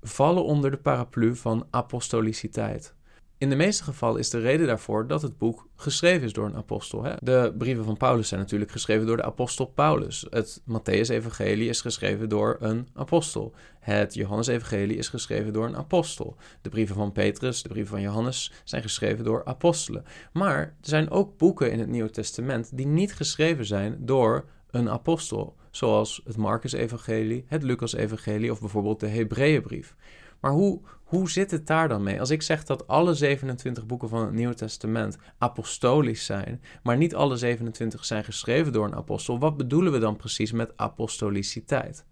vallen 0.02 0.44
onder 0.44 0.70
de 0.70 0.76
paraplu 0.76 1.36
van 1.36 1.66
apostoliciteit. 1.70 2.94
In 3.42 3.50
de 3.50 3.56
meeste 3.56 3.84
gevallen 3.84 4.18
is 4.18 4.30
de 4.30 4.38
reden 4.38 4.66
daarvoor 4.66 5.06
dat 5.06 5.22
het 5.22 5.38
boek 5.38 5.68
geschreven 5.76 6.22
is 6.22 6.32
door 6.32 6.46
een 6.46 6.56
apostel. 6.56 7.04
Hè? 7.04 7.14
De 7.20 7.54
brieven 7.58 7.84
van 7.84 7.96
Paulus 7.96 8.28
zijn 8.28 8.40
natuurlijk 8.40 8.70
geschreven 8.70 9.06
door 9.06 9.16
de 9.16 9.22
apostel 9.22 9.66
Paulus. 9.66 10.26
Het 10.30 10.62
Matthäus-evangelie 10.68 11.68
is 11.68 11.80
geschreven 11.80 12.28
door 12.28 12.56
een 12.60 12.88
apostel. 12.94 13.54
Het 13.80 14.14
Johannes-evangelie 14.14 14.96
is 14.96 15.08
geschreven 15.08 15.52
door 15.52 15.66
een 15.66 15.76
apostel. 15.76 16.36
De 16.60 16.68
brieven 16.68 16.94
van 16.94 17.12
Petrus, 17.12 17.62
de 17.62 17.68
brieven 17.68 17.90
van 17.90 18.00
Johannes 18.00 18.52
zijn 18.64 18.82
geschreven 18.82 19.24
door 19.24 19.44
apostelen. 19.44 20.04
Maar 20.32 20.58
er 20.58 20.74
zijn 20.80 21.10
ook 21.10 21.36
boeken 21.36 21.72
in 21.72 21.78
het 21.78 21.88
Nieuwe 21.88 22.10
Testament 22.10 22.76
die 22.76 22.86
niet 22.86 23.14
geschreven 23.14 23.66
zijn 23.66 23.96
door 24.00 24.44
een 24.70 24.90
apostel. 24.90 25.56
Zoals 25.70 26.20
het 26.24 26.36
Marcus-evangelie, 26.36 27.44
het 27.46 27.62
Lucas-evangelie 27.62 28.50
of 28.50 28.60
bijvoorbeeld 28.60 29.00
de 29.00 29.08
Hebreeënbrief. 29.08 29.94
Maar 30.42 30.52
hoe, 30.52 30.80
hoe 31.04 31.30
zit 31.30 31.50
het 31.50 31.66
daar 31.66 31.88
dan 31.88 32.02
mee? 32.02 32.20
Als 32.20 32.30
ik 32.30 32.42
zeg 32.42 32.64
dat 32.64 32.86
alle 32.86 33.14
27 33.14 33.86
boeken 33.86 34.08
van 34.08 34.24
het 34.24 34.32
Nieuwe 34.32 34.54
Testament 34.54 35.18
apostolisch 35.38 36.24
zijn, 36.24 36.62
maar 36.82 36.96
niet 36.96 37.14
alle 37.14 37.36
27 37.36 38.04
zijn 38.04 38.24
geschreven 38.24 38.72
door 38.72 38.84
een 38.84 38.94
apostel, 38.94 39.38
wat 39.38 39.56
bedoelen 39.56 39.92
we 39.92 39.98
dan 39.98 40.16
precies 40.16 40.52
met 40.52 40.72
apostoliciteit? 40.76 42.04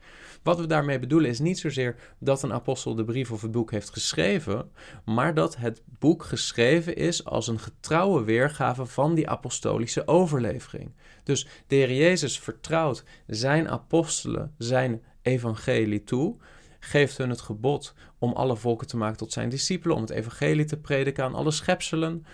Wat 0.43 0.59
we 0.59 0.67
daarmee 0.67 0.99
bedoelen 0.99 1.31
is 1.31 1.39
niet 1.39 1.59
zozeer 1.59 1.97
dat 2.19 2.43
een 2.43 2.53
apostel 2.53 2.95
de 2.95 3.05
brief 3.05 3.33
of 3.33 3.43
het 3.43 3.51
boek 3.51 3.71
heeft 3.71 3.91
geschreven, 3.91 4.71
maar 5.05 5.35
dat 5.35 5.57
het 5.57 5.83
boek 5.99 6.23
geschreven 6.23 6.97
is 6.97 7.25
als 7.25 7.47
een 7.47 7.61
getrouwe 7.61 8.25
weergave 8.25 8.87
van 8.87 9.15
die 9.15 9.29
apostolische 9.29 10.07
overlevering. 10.07 10.93
Dus 11.25 11.47
de 11.67 11.75
Heer 11.75 11.95
Jezus 11.95 12.39
vertrouwt 12.39 13.05
zijn 13.27 13.69
apostelen 13.69 14.55
zijn 14.59 15.03
evangelie 15.23 16.05
toe 16.05 16.37
geeft 16.81 17.19
hun 17.19 17.31
het 17.31 17.41
gebod 17.41 17.95
om 18.19 18.33
alle 18.33 18.57
volken 18.57 18.87
te 18.87 18.97
maken 18.97 19.17
tot 19.17 19.33
zijn 19.33 19.49
discipelen, 19.49 19.97
om 19.97 20.03
het 20.03 20.11
evangelie 20.11 20.65
te 20.65 20.77
prediken 20.77 21.25
aan 21.25 21.35
alle 21.35 21.51
schepselen. 21.51 22.27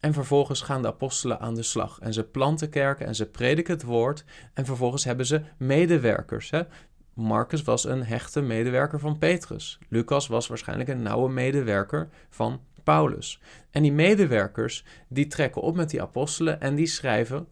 En 0.00 0.12
vervolgens 0.12 0.60
gaan 0.60 0.82
de 0.82 0.88
apostelen 0.88 1.40
aan 1.40 1.54
de 1.54 1.62
slag. 1.62 1.98
En 2.00 2.12
ze 2.12 2.24
planten 2.24 2.68
kerken 2.68 3.06
en 3.06 3.14
ze 3.14 3.26
prediken 3.26 3.74
het 3.74 3.82
woord. 3.82 4.24
En 4.54 4.64
vervolgens 4.64 5.04
hebben 5.04 5.26
ze 5.26 5.42
medewerkers. 5.56 6.50
Hè? 6.50 6.62
Marcus 7.14 7.62
was 7.62 7.84
een 7.84 8.04
hechte 8.04 8.40
medewerker 8.42 9.00
van 9.00 9.18
Petrus. 9.18 9.78
Lucas 9.88 10.26
was 10.26 10.46
waarschijnlijk 10.46 10.88
een 10.88 11.02
nauwe 11.02 11.30
medewerker 11.30 12.08
van 12.30 12.60
Paulus. 12.82 13.40
En 13.70 13.82
die 13.82 13.92
medewerkers 13.92 14.84
die 15.08 15.26
trekken 15.26 15.62
op 15.62 15.76
met 15.76 15.90
die 15.90 16.02
apostelen 16.02 16.60
en 16.60 16.74
die 16.74 16.86
schrijven, 16.86 17.48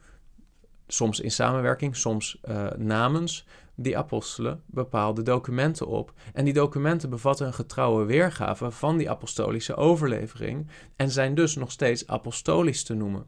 soms 0.87 1.21
in 1.21 1.31
samenwerking, 1.31 1.97
soms 1.97 2.41
uh, 2.45 2.71
namens 2.77 3.47
die 3.74 3.98
apostelen, 3.98 4.62
bepaalde 4.66 5.22
documenten 5.22 5.87
op. 5.87 6.12
En 6.32 6.44
die 6.44 6.54
documenten 6.54 7.11
bevatten 7.11 7.46
een 7.46 7.54
getrouwe 7.54 8.04
weergave 8.04 8.70
van 8.70 8.96
die 8.96 9.11
apostolische 9.11 9.76
overlevering 9.76 10.68
en 10.96 11.11
zijn 11.11 11.35
dus 11.35 11.56
nog 11.56 11.70
steeds 11.70 12.06
apostolisch 12.06 12.82
te 12.82 12.94
noemen. 12.94 13.26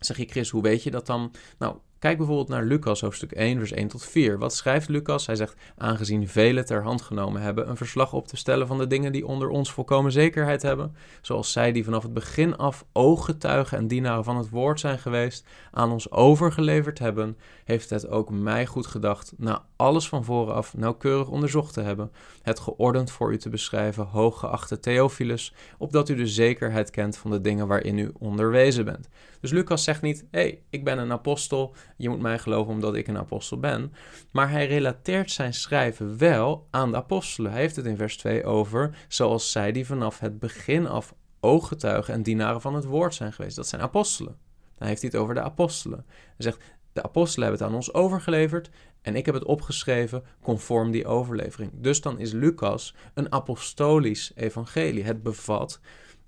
Zeg 0.00 0.16
je, 0.16 0.26
Chris, 0.26 0.50
hoe 0.50 0.62
weet 0.62 0.82
je 0.82 0.90
dat 0.90 1.06
dan? 1.06 1.34
Nou, 1.58 1.76
Kijk 1.98 2.16
bijvoorbeeld 2.16 2.48
naar 2.48 2.64
Lucas 2.64 3.00
hoofdstuk 3.00 3.32
1, 3.32 3.58
vers 3.58 3.72
1 3.72 3.88
tot 3.88 4.04
4. 4.04 4.38
Wat 4.38 4.54
schrijft 4.54 4.88
Lucas? 4.88 5.26
Hij 5.26 5.36
zegt: 5.36 5.56
Aangezien 5.76 6.28
velen 6.28 6.64
ter 6.64 6.82
hand 6.82 7.02
genomen 7.02 7.42
hebben 7.42 7.68
een 7.68 7.76
verslag 7.76 8.12
op 8.12 8.26
te 8.26 8.36
stellen 8.36 8.66
van 8.66 8.78
de 8.78 8.86
dingen 8.86 9.12
die 9.12 9.26
onder 9.26 9.48
ons 9.48 9.72
volkomen 9.72 10.12
zekerheid 10.12 10.62
hebben, 10.62 10.96
zoals 11.22 11.52
zij 11.52 11.72
die 11.72 11.84
vanaf 11.84 12.02
het 12.02 12.12
begin 12.12 12.56
af 12.56 12.84
ooggetuigen 12.92 13.78
en 13.78 13.88
dienaren 13.88 14.24
van 14.24 14.36
het 14.36 14.50
woord 14.50 14.80
zijn 14.80 14.98
geweest, 14.98 15.46
aan 15.70 15.92
ons 15.92 16.10
overgeleverd 16.10 16.98
hebben, 16.98 17.36
heeft 17.64 17.90
het 17.90 18.08
ook 18.08 18.30
mij 18.30 18.66
goed 18.66 18.86
gedacht, 18.86 19.32
na 19.36 19.66
alles 19.78 20.08
van 20.08 20.24
voren 20.24 20.54
af 20.54 20.76
nauwkeurig 20.76 21.28
onderzocht 21.28 21.72
te 21.72 21.80
hebben, 21.80 22.12
het 22.42 22.60
geordend 22.60 23.10
voor 23.10 23.32
u 23.32 23.38
te 23.38 23.48
beschrijven, 23.48 24.04
hooggeachte 24.04 24.80
Theophilus, 24.80 25.54
opdat 25.78 26.08
u 26.08 26.14
de 26.14 26.26
zekerheid 26.26 26.90
kent 26.90 27.16
van 27.16 27.30
de 27.30 27.40
dingen 27.40 27.66
waarin 27.66 27.98
u 27.98 28.12
onderwezen 28.18 28.84
bent. 28.84 29.08
Dus 29.40 29.50
Lucas 29.50 29.84
zegt 29.84 30.02
niet: 30.02 30.24
hé, 30.30 30.40
hey, 30.40 30.62
ik 30.70 30.84
ben 30.84 30.98
een 30.98 31.12
apostel 31.12 31.74
je 31.96 32.08
moet 32.08 32.20
mij 32.20 32.38
geloven 32.38 32.72
omdat 32.72 32.94
ik 32.94 33.08
een 33.08 33.18
apostel 33.18 33.58
ben. 33.58 33.92
Maar 34.32 34.50
hij 34.50 34.66
relateert 34.66 35.30
zijn 35.30 35.54
schrijven 35.54 36.18
wel 36.18 36.66
aan 36.70 36.90
de 36.90 36.96
apostelen. 36.96 37.50
Hij 37.50 37.60
heeft 37.60 37.76
het 37.76 37.86
in 37.86 37.96
vers 37.96 38.16
2 38.16 38.44
over, 38.44 38.96
zoals 39.08 39.50
zij 39.50 39.72
die 39.72 39.86
vanaf 39.86 40.18
het 40.18 40.38
begin 40.38 40.86
af 40.86 41.14
ooggetuigen 41.40 42.14
en 42.14 42.22
dienaren 42.22 42.60
van 42.60 42.74
het 42.74 42.84
woord 42.84 43.14
zijn 43.14 43.32
geweest. 43.32 43.56
Dat 43.56 43.66
zijn 43.66 43.82
apostelen. 43.82 44.36
Dan 44.78 44.88
heeft 44.88 45.00
hij 45.00 45.10
het 45.12 45.20
over 45.20 45.34
de 45.34 45.42
apostelen. 45.42 46.04
Hij 46.06 46.34
zegt, 46.36 46.58
de 46.92 47.02
apostelen 47.02 47.48
hebben 47.48 47.66
het 47.66 47.74
aan 47.74 47.80
ons 47.80 47.94
overgeleverd 47.94 48.70
en 49.08 49.16
ik 49.16 49.26
heb 49.26 49.34
het 49.34 49.44
opgeschreven 49.44 50.22
conform 50.42 50.90
die 50.90 51.06
overlevering. 51.06 51.72
Dus 51.74 52.00
dan 52.00 52.18
is 52.18 52.32
Lucas 52.32 52.94
een 53.14 53.32
apostolisch 53.32 54.32
evangelie. 54.34 55.04
Het 55.04 55.22
bevat 55.22 55.80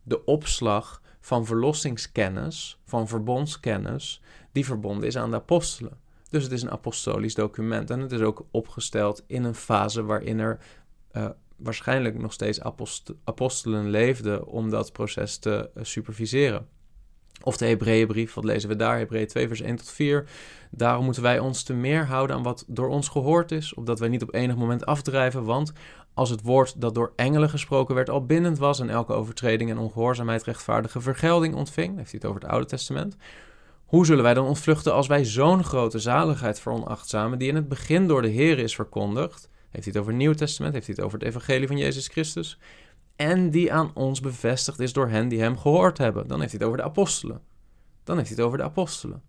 de 0.03 0.25
opslag 0.25 1.03
van 1.21 1.47
verlossingskennis, 1.47 2.79
van 2.85 3.09
verbondskennis, 3.09 4.23
die 4.53 4.65
verbonden 4.65 5.07
is 5.07 5.17
aan 5.17 5.31
de 5.31 5.37
apostelen. 5.37 5.99
Dus 6.31 6.43
het 6.43 6.53
is 6.53 6.63
een 6.63 6.71
apostolisch 6.71 7.35
document 7.35 7.91
en 7.91 8.01
het 8.01 8.13
is 8.13 8.21
ook 8.21 8.47
opgesteld 8.51 9.25
in 9.27 9.45
een 9.45 9.55
fase 9.55 10.03
waarin 10.03 10.39
er 10.39 10.59
uh, 11.13 11.29
waarschijnlijk 11.57 12.19
nog 12.19 12.33
steeds 12.33 12.61
apostelen 13.25 13.91
leefden 13.91 14.47
om 14.47 14.71
dat 14.71 14.93
proces 14.93 15.39
te 15.39 15.71
uh, 15.75 15.85
superviseren. 15.85 16.69
Of 17.43 17.57
de 17.57 17.67
Hebreeënbrief, 17.67 18.35
wat 18.35 18.45
lezen 18.45 18.69
we 18.69 18.77
daar? 18.77 18.99
Hebreeën 18.99 19.27
2, 19.27 19.49
vers 19.49 19.61
1 19.61 19.77
tot 19.77 19.91
4. 19.91 20.25
Daarom 20.71 21.05
moeten 21.05 21.23
wij 21.23 21.39
ons 21.39 21.63
te 21.63 21.75
meer 21.75 22.07
houden 22.07 22.37
aan 22.37 22.43
wat 22.43 22.65
door 22.67 22.89
ons 22.89 23.09
gehoord 23.09 23.53
is, 23.53 23.75
opdat 23.75 23.99
wij 23.99 24.09
niet 24.09 24.23
op 24.23 24.35
enig 24.35 24.57
moment 24.57 24.87
afdrijven. 24.87 25.45
Want 25.45 25.73
als 26.15 26.31
het 26.31 26.43
woord 26.43 26.81
dat 26.81 26.95
door 26.95 27.13
engelen 27.17 27.49
gesproken 27.49 27.95
werd 27.95 28.11
al 28.11 28.27
bindend 28.27 28.59
was 28.59 28.81
en 28.81 28.91
elke 28.91 29.13
overtreding 29.13 29.71
en 29.71 29.79
ongehoorzaamheid 29.79 30.43
rechtvaardige 30.43 31.01
vergelding 31.01 31.55
ontving, 31.55 31.97
heeft 31.97 32.11
hij 32.11 32.21
het 32.23 32.31
over 32.31 32.41
het 32.41 32.51
Oude 32.51 32.67
Testament, 32.67 33.17
hoe 33.85 34.07
zullen 34.07 34.23
wij 34.23 34.35
dan 34.35 34.47
ontvluchten 34.47 34.95
als 34.95 35.07
wij 35.07 35.25
zo'n 35.25 35.65
grote 35.65 35.99
zaligheid 35.99 36.61
veronachtzamen, 36.61 37.39
die 37.39 37.49
in 37.49 37.55
het 37.55 37.69
begin 37.69 38.07
door 38.07 38.23
de 38.23 38.29
Heer 38.29 38.59
is 38.59 38.75
verkondigd? 38.75 39.49
Heeft 39.71 39.85
hij 39.85 39.93
het 39.93 39.97
over 39.97 40.13
het 40.13 40.21
Nieuw 40.21 40.33
Testament? 40.33 40.75
Heeft 40.75 40.87
hij 40.87 40.95
het 40.95 41.05
over 41.05 41.19
het 41.19 41.29
Evangelie 41.29 41.67
van 41.67 41.77
Jezus 41.77 42.09
Christus? 42.09 42.59
En 43.21 43.51
die 43.51 43.73
aan 43.73 43.91
ons 43.95 44.21
bevestigd 44.21 44.81
is 44.81 44.93
door 44.93 45.09
hen 45.09 45.29
die 45.29 45.41
hem 45.41 45.59
gehoord 45.59 45.99
hebben. 45.99 46.29
Dan 46.29 46.41
heeft 46.41 46.53
hij 46.53 46.61
het 46.61 46.69
over 46.69 46.83
de 46.83 46.89
apostelen. 46.89 47.43
Dan 48.05 48.17
heeft 48.17 48.29
hij 48.29 48.37
het 48.37 48.47
over 48.47 48.59
de 48.59 48.65
apostelen. 48.65 49.23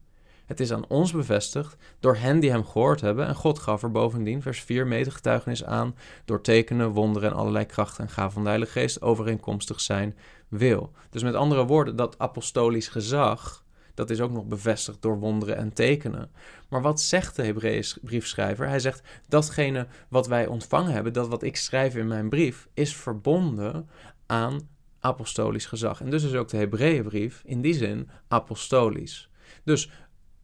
Het 0.45 0.60
is 0.60 0.73
aan 0.73 0.88
ons 0.88 1.12
bevestigd 1.12 1.77
door 1.99 2.15
hen 2.15 2.39
die 2.39 2.49
hem 2.49 2.65
gehoord 2.65 3.01
hebben. 3.01 3.27
En 3.27 3.36
God 3.36 3.60
gaf 3.60 3.84
er 3.84 3.91
bovendien, 3.91 4.41
vers 4.41 4.62
4, 4.62 4.88
medegetuigenis 4.88 5.63
aan. 5.63 5.95
door 6.25 6.41
tekenen, 6.41 6.89
wonderen 6.89 7.30
en 7.30 7.36
allerlei 7.36 7.65
krachten 7.65 8.04
en 8.04 8.10
gaven 8.10 8.32
van 8.32 8.41
de 8.41 8.47
Heilige 8.47 8.71
Geest 8.71 9.01
overeenkomstig 9.01 9.82
zijn 9.82 10.17
wil. 10.47 10.91
Dus 11.10 11.23
met 11.23 11.36
andere 11.36 11.65
woorden, 11.65 11.95
dat 11.95 12.19
apostolisch 12.19 12.88
gezag 12.88 13.63
dat 14.02 14.10
is 14.10 14.22
ook 14.22 14.32
nog 14.32 14.46
bevestigd 14.46 15.02
door 15.02 15.20
wonderen 15.20 15.58
en 15.58 15.74
tekenen. 15.74 16.32
Maar 16.70 16.82
wat 16.82 17.02
zegt 17.02 17.36
de 17.36 17.44
Hebreeën 17.44 17.86
briefschrijver? 18.02 18.68
Hij 18.68 18.80
zegt: 18.80 19.02
datgene 19.28 19.88
wat 20.10 20.28
wij 20.28 20.48
ontvangen 20.48 20.94
hebben, 20.94 21.14
dat 21.14 21.28
wat 21.28 21.44
ik 21.44 21.56
schrijf 21.56 21.96
in 21.96 22.08
mijn 22.08 22.30
brief, 22.30 22.68
is 22.74 22.96
verbonden 22.96 23.90
aan 24.26 24.70
apostolisch 25.00 25.66
gezag. 25.66 26.02
En 26.02 26.10
dus 26.10 26.24
is 26.24 26.34
ook 26.34 26.48
de 26.48 26.58
Hebreeënbrief 26.58 27.42
in 27.46 27.62
die 27.62 27.74
zin 27.74 28.10
apostolisch. 28.28 29.30
Dus 29.64 29.92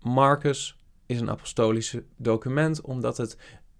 Marcus 0.01 0.77
is 1.05 1.19
een 1.19 1.29
apostolisch 1.29 1.97
document 2.17 2.81
omdat 2.81 3.17
het 3.17 3.37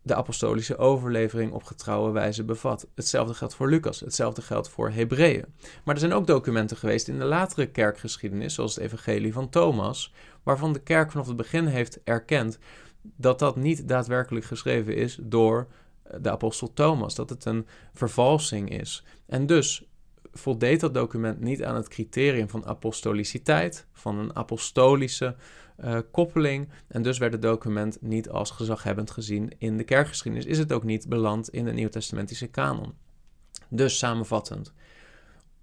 de 0.08 0.15
apostolische 0.15 0.78
overlevering 0.78 1.52
op 1.52 1.63
getrouwe 1.63 2.12
wijze 2.12 2.43
bevat. 2.43 2.88
Hetzelfde 2.96 3.34
geldt 3.34 3.56
voor 3.56 3.70
Lucas, 3.70 4.00
hetzelfde 4.00 4.41
geldt 4.41 4.70
voor 4.70 4.89
Hebreeën. 4.89 5.46
Maar 5.84 5.93
er 5.93 6.00
zijn 6.02 6.13
ook 6.13 6.28
documenten 6.28 6.78
geweest 6.78 7.08
in 7.08 7.20
de 7.20 7.26
latere 7.26 7.67
kerkgeschiedenis, 7.67 8.54
zoals 8.54 8.76
het 8.76 8.84
Evangelie 8.84 9.34
van 9.34 9.50
Thomas, 9.50 10.13
waarvan 10.43 10.74
de 10.74 10.80
kerk 10.80 11.12
vanaf 11.12 11.28
het 11.28 11.36
begin 11.36 11.65
heeft 11.65 12.04
erkend 12.04 12.60
dat 13.02 13.39
dat 13.39 13.56
niet 13.56 13.88
daadwerkelijk 13.88 14.46
geschreven 14.46 14.96
is 14.96 15.20
door 15.22 15.67
eh, 16.04 16.17
de 16.22 16.32
apostel 16.32 16.74
Thomas, 16.74 17.15
dat 17.15 17.30
het 17.30 17.46
een 17.46 17.67
vervalsing 17.93 18.70
is. 18.70 19.04
En 19.26 19.46
dus 19.46 19.87
voldeed 20.38 20.80
dat 20.80 20.93
document 20.93 21.39
niet 21.39 21.63
aan 21.63 21.76
het 21.76 21.88
criterium 21.88 22.50
van 22.50 22.65
apostoliciteit, 22.65 23.88
van 23.91 24.17
een 24.17 24.36
apostolische 24.36 25.36
uh, 25.84 26.00
koppeling. 26.12 26.69
En 26.88 27.02
dus 27.02 27.17
werd 27.17 27.34
het 27.34 27.41
document 27.41 28.02
niet 28.02 28.30
als 28.30 28.52
gezaghebbend 28.52 29.12
gezien 29.12 29.52
in 29.58 29.78
de 29.78 29.84
kerkgeschiedenis. 29.84 30.45
Is 30.45 30.58
het 30.58 30.73
ook 30.73 30.84
niet 30.84 31.10
beland 31.10 31.50
in 31.50 31.65
de 31.65 31.73
Nieuwtestamentische 31.73 32.47
kanon. 32.47 32.93
Dus 33.69 33.97
samenvattend. 33.97 34.73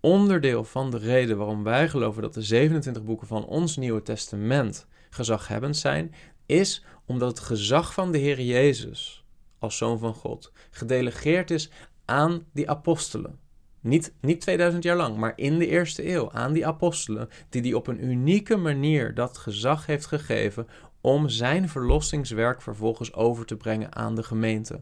Onderdeel 0.01 0.65
van 0.65 0.91
de 0.91 0.99
reden 0.99 1.37
waarom 1.37 1.63
wij 1.63 1.89
geloven 1.89 2.23
dat 2.23 2.35
de 2.35 2.43
27 2.43 3.05
boeken 3.05 3.27
van 3.27 3.47
ons 3.47 3.77
Nieuwe 3.77 4.03
Testament 4.03 4.87
gezaghebbend 5.11 5.77
zijn, 5.77 6.15
is 6.47 6.85
omdat 7.05 7.29
het 7.29 7.41
gezag 7.41 7.95
van 7.95 8.13
de 8.13 8.19
Heer 8.19 8.41
Jezus 8.41 9.25
als 9.59 9.77
Zoon 9.77 9.99
van 9.99 10.15
God 10.15 10.53
gedelegeerd 10.71 11.51
is 11.51 11.71
aan 12.05 12.47
die 12.53 12.71
apostelen. 12.71 13.39
Niet, 13.85 14.13
niet 14.21 14.41
2000 14.41 14.83
jaar 14.83 14.97
lang, 14.97 15.17
maar 15.17 15.33
in 15.37 15.59
de 15.59 15.67
eerste 15.67 16.11
eeuw 16.11 16.33
aan 16.33 16.53
die 16.53 16.67
apostelen, 16.67 17.29
die 17.49 17.63
die 17.63 17.77
op 17.77 17.87
een 17.87 18.05
unieke 18.05 18.57
manier 18.57 19.15
dat 19.15 19.39
gezag 19.39 19.87
heeft 19.87 20.07
gegeven 20.07 20.69
om 21.01 21.29
zijn 21.29 21.69
verlossingswerk 21.69 22.63
vervolgens 22.63 23.15
over 23.15 23.47
te 23.47 23.57
brengen 23.57 23.95
aan 23.95 24.15
de 24.15 24.23
gemeente. 24.23 24.81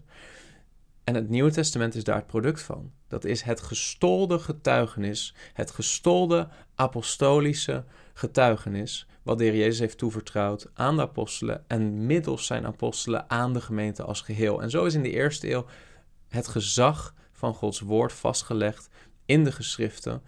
En 1.05 1.15
het 1.15 1.29
Nieuwe 1.29 1.51
Testament 1.51 1.95
is 1.95 2.05
daar 2.05 2.17
het 2.17 2.27
product 2.27 2.63
van. 2.63 2.93
Dat 3.09 3.25
is 3.25 3.43
het 3.43 3.61
gestolde 3.61 4.39
getuigenis, 4.39 5.35
het 5.53 5.71
gestolde 5.71 6.49
apostolische 6.75 7.85
getuigenis, 8.15 9.07
wat 9.23 9.39
de 9.39 9.45
Jezus 9.45 9.79
heeft 9.79 9.99
toevertrouwd 9.99 10.71
aan 10.75 10.97
de 10.97 11.03
apostelen 11.03 11.65
en 11.67 12.07
middels 12.07 12.47
zijn 12.47 12.67
apostelen 12.67 13.31
aan 13.31 13.53
de 13.53 13.61
gemeente 13.61 14.03
als 14.03 14.21
geheel. 14.21 14.63
En 14.63 14.71
zo 14.71 14.85
is 14.85 14.95
in 14.95 15.03
de 15.03 15.13
eerste 15.13 15.51
eeuw 15.51 15.67
het 16.29 16.49
gezag 16.49 17.15
van 17.43 17.55
Gods 17.55 17.81
woord 17.81 18.13
vastgelegd 18.13 18.89
in 19.27 19.45
de 19.45 19.53
geschriften, 19.53 20.23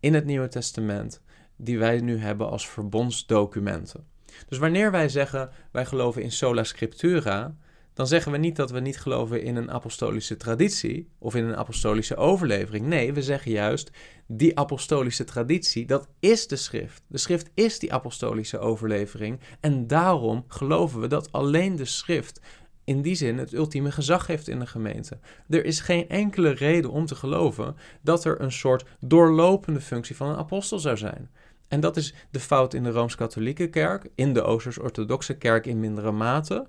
in 0.00 0.14
het 0.14 0.24
Nieuwe 0.24 0.48
Testament, 0.48 1.22
die 1.56 1.78
wij 1.78 2.00
nu 2.00 2.18
hebben 2.18 2.50
als 2.50 2.68
verbondsdocumenten. 2.68 4.06
Dus 4.48 4.58
wanneer 4.58 4.90
wij 4.90 5.08
zeggen 5.08 5.50
wij 5.72 5.86
geloven 5.86 6.22
in 6.22 6.32
sola 6.32 6.64
scriptura, 6.64 7.56
dan 7.94 8.06
zeggen 8.06 8.32
we 8.32 8.38
niet 8.38 8.56
dat 8.56 8.70
we 8.70 8.80
niet 8.80 9.00
geloven 9.00 9.42
in 9.42 9.56
een 9.56 9.70
apostolische 9.70 10.36
traditie 10.36 11.08
of 11.18 11.34
in 11.34 11.44
een 11.44 11.56
apostolische 11.56 12.16
overlevering. 12.16 12.86
Nee, 12.86 13.12
we 13.12 13.22
zeggen 13.22 13.50
juist 13.50 13.90
die 14.26 14.58
apostolische 14.58 15.24
traditie, 15.24 15.86
dat 15.86 16.08
is 16.20 16.46
de 16.46 16.56
schrift. 16.56 17.02
De 17.06 17.18
schrift 17.18 17.50
is 17.54 17.78
die 17.78 17.92
apostolische 17.92 18.58
overlevering 18.58 19.40
en 19.60 19.86
daarom 19.86 20.44
geloven 20.48 21.00
we 21.00 21.06
dat 21.06 21.32
alleen 21.32 21.76
de 21.76 21.84
schrift 21.84 22.40
in 22.84 23.02
die 23.02 23.14
zin 23.14 23.38
het 23.38 23.52
ultieme 23.52 23.92
gezag 23.92 24.26
heeft 24.26 24.48
in 24.48 24.58
de 24.58 24.66
gemeente. 24.66 25.18
Er 25.48 25.64
is 25.64 25.80
geen 25.80 26.08
enkele 26.08 26.50
reden 26.50 26.90
om 26.90 27.06
te 27.06 27.14
geloven 27.14 27.76
dat 28.00 28.24
er 28.24 28.40
een 28.40 28.52
soort 28.52 28.84
doorlopende 29.00 29.80
functie 29.80 30.16
van 30.16 30.28
een 30.28 30.36
apostel 30.36 30.78
zou 30.78 30.96
zijn. 30.96 31.30
En 31.68 31.80
dat 31.80 31.96
is 31.96 32.14
de 32.30 32.40
fout 32.40 32.74
in 32.74 32.82
de 32.82 32.90
Rooms-Katholieke 32.90 33.68
kerk, 33.68 34.08
in 34.14 34.32
de 34.32 34.42
Oosters-Orthodoxe 34.42 35.34
kerk 35.34 35.66
in 35.66 35.80
mindere 35.80 36.12
mate. 36.12 36.66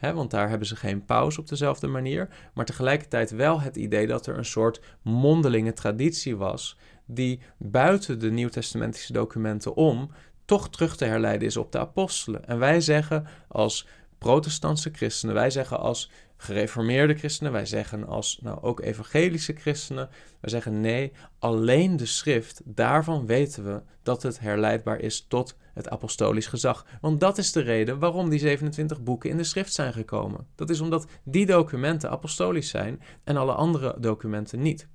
Want 0.00 0.30
daar 0.30 0.48
hebben 0.48 0.68
ze 0.68 0.76
geen 0.76 1.04
paus 1.04 1.38
op 1.38 1.48
dezelfde 1.48 1.86
manier. 1.86 2.28
Maar 2.54 2.64
tegelijkertijd 2.64 3.30
wel 3.30 3.60
het 3.60 3.76
idee 3.76 4.06
dat 4.06 4.26
er 4.26 4.38
een 4.38 4.44
soort 4.44 4.80
mondelinge 5.02 5.72
traditie 5.72 6.36
was 6.36 6.78
die 7.06 7.40
buiten 7.58 8.18
de 8.18 8.30
nieuwtestamentische 8.30 9.12
documenten 9.12 9.74
om 9.74 10.10
toch 10.44 10.70
terug 10.70 10.96
te 10.96 11.04
herleiden 11.04 11.48
is 11.48 11.56
op 11.56 11.72
de 11.72 11.78
apostelen. 11.78 12.46
En 12.48 12.58
wij 12.58 12.80
zeggen 12.80 13.26
als 13.48 13.86
protestantse 14.26 14.90
christenen, 14.92 15.34
wij 15.34 15.50
zeggen 15.50 15.78
als 15.78 16.10
gereformeerde 16.36 17.14
christenen, 17.14 17.52
wij 17.52 17.66
zeggen 17.66 18.06
als 18.06 18.38
nou 18.42 18.62
ook 18.62 18.80
evangelische 18.80 19.52
christenen, 19.52 20.08
wij 20.40 20.50
zeggen 20.50 20.80
nee, 20.80 21.12
alleen 21.38 21.96
de 21.96 22.06
schrift, 22.06 22.62
daarvan 22.64 23.26
weten 23.26 23.64
we 23.64 23.82
dat 24.02 24.22
het 24.22 24.40
herleidbaar 24.40 25.00
is 25.00 25.26
tot 25.28 25.56
het 25.74 25.88
apostolisch 25.88 26.46
gezag. 26.46 26.86
Want 27.00 27.20
dat 27.20 27.38
is 27.38 27.52
de 27.52 27.60
reden 27.60 27.98
waarom 27.98 28.28
die 28.28 28.38
27 28.38 29.02
boeken 29.02 29.30
in 29.30 29.36
de 29.36 29.44
schrift 29.44 29.72
zijn 29.72 29.92
gekomen. 29.92 30.46
Dat 30.54 30.70
is 30.70 30.80
omdat 30.80 31.06
die 31.24 31.46
documenten 31.46 32.10
apostolisch 32.10 32.68
zijn 32.68 33.02
en 33.24 33.36
alle 33.36 33.52
andere 33.52 33.96
documenten 33.98 34.62
niet. 34.62 34.88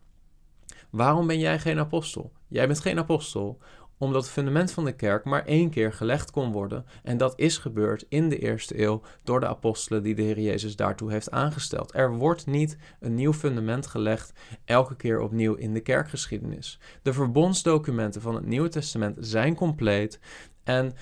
Waarom 0.90 1.28
ben 1.28 1.40
jij 1.40 1.60
geen 1.60 1.80
apostel? 1.80 2.32
Jij 2.48 2.68
bent 2.68 2.80
geen 2.80 3.00
apostel 3.00 3.58
omdat 4.02 4.22
het 4.24 4.32
fundament 4.32 4.72
van 4.72 4.86
de 4.86 4.96
kerk 4.96 5.26
maar 5.26 5.46
één 5.46 5.70
keer 5.70 5.94
gelegd 5.94 6.32
kon 6.32 6.52
worden. 6.52 6.86
En 7.04 7.18
dat 7.18 7.34
is 7.36 7.58
gebeurd 7.58 8.06
in 8.10 8.30
de 8.30 8.40
eerste 8.40 8.82
eeuw 8.82 9.02
door 9.24 9.40
de 9.40 9.48
apostelen 9.48 10.04
die 10.04 10.16
de 10.16 10.22
Heer 10.22 10.40
Jezus 10.40 10.76
daartoe 10.76 11.12
heeft 11.12 11.32
aangesteld. 11.32 11.94
Er 11.94 12.14
wordt 12.14 12.46
niet 12.46 12.78
een 13.00 13.16
nieuw 13.16 13.34
fundament 13.34 13.88
gelegd 13.88 14.34
elke 14.66 14.96
keer 14.96 15.20
opnieuw 15.20 15.54
in 15.54 15.74
de 15.74 15.80
kerkgeschiedenis. 15.80 16.80
De 17.02 17.14
verbondsdocumenten 17.14 18.22
van 18.22 18.36
het 18.36 18.46
Nieuwe 18.46 18.70
Testament 18.70 19.18
zijn 19.20 19.56
compleet 19.56 20.20
en 20.64 20.94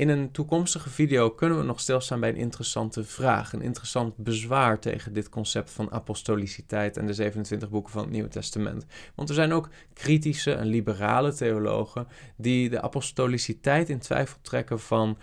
in 0.00 0.08
een 0.08 0.30
toekomstige 0.30 0.90
video 0.90 1.30
kunnen 1.30 1.58
we 1.58 1.64
nog 1.64 1.80
stilstaan 1.80 2.20
bij 2.20 2.28
een 2.28 2.36
interessante 2.36 3.04
vraag, 3.04 3.52
een 3.52 3.62
interessant 3.62 4.16
bezwaar 4.16 4.78
tegen 4.78 5.12
dit 5.12 5.28
concept 5.28 5.70
van 5.70 5.92
apostoliciteit 5.92 6.96
en 6.96 7.06
de 7.06 7.14
27 7.14 7.70
boeken 7.70 7.92
van 7.92 8.02
het 8.02 8.10
Nieuwe 8.10 8.28
Testament. 8.28 8.86
Want 9.14 9.28
er 9.28 9.34
zijn 9.34 9.52
ook 9.52 9.68
kritische 9.92 10.52
en 10.52 10.66
liberale 10.66 11.32
theologen 11.32 12.06
die 12.36 12.70
de 12.70 12.80
apostoliciteit 12.80 13.88
in 13.88 13.98
twijfel 13.98 14.38
trekken 14.42 14.80
van 14.80 15.18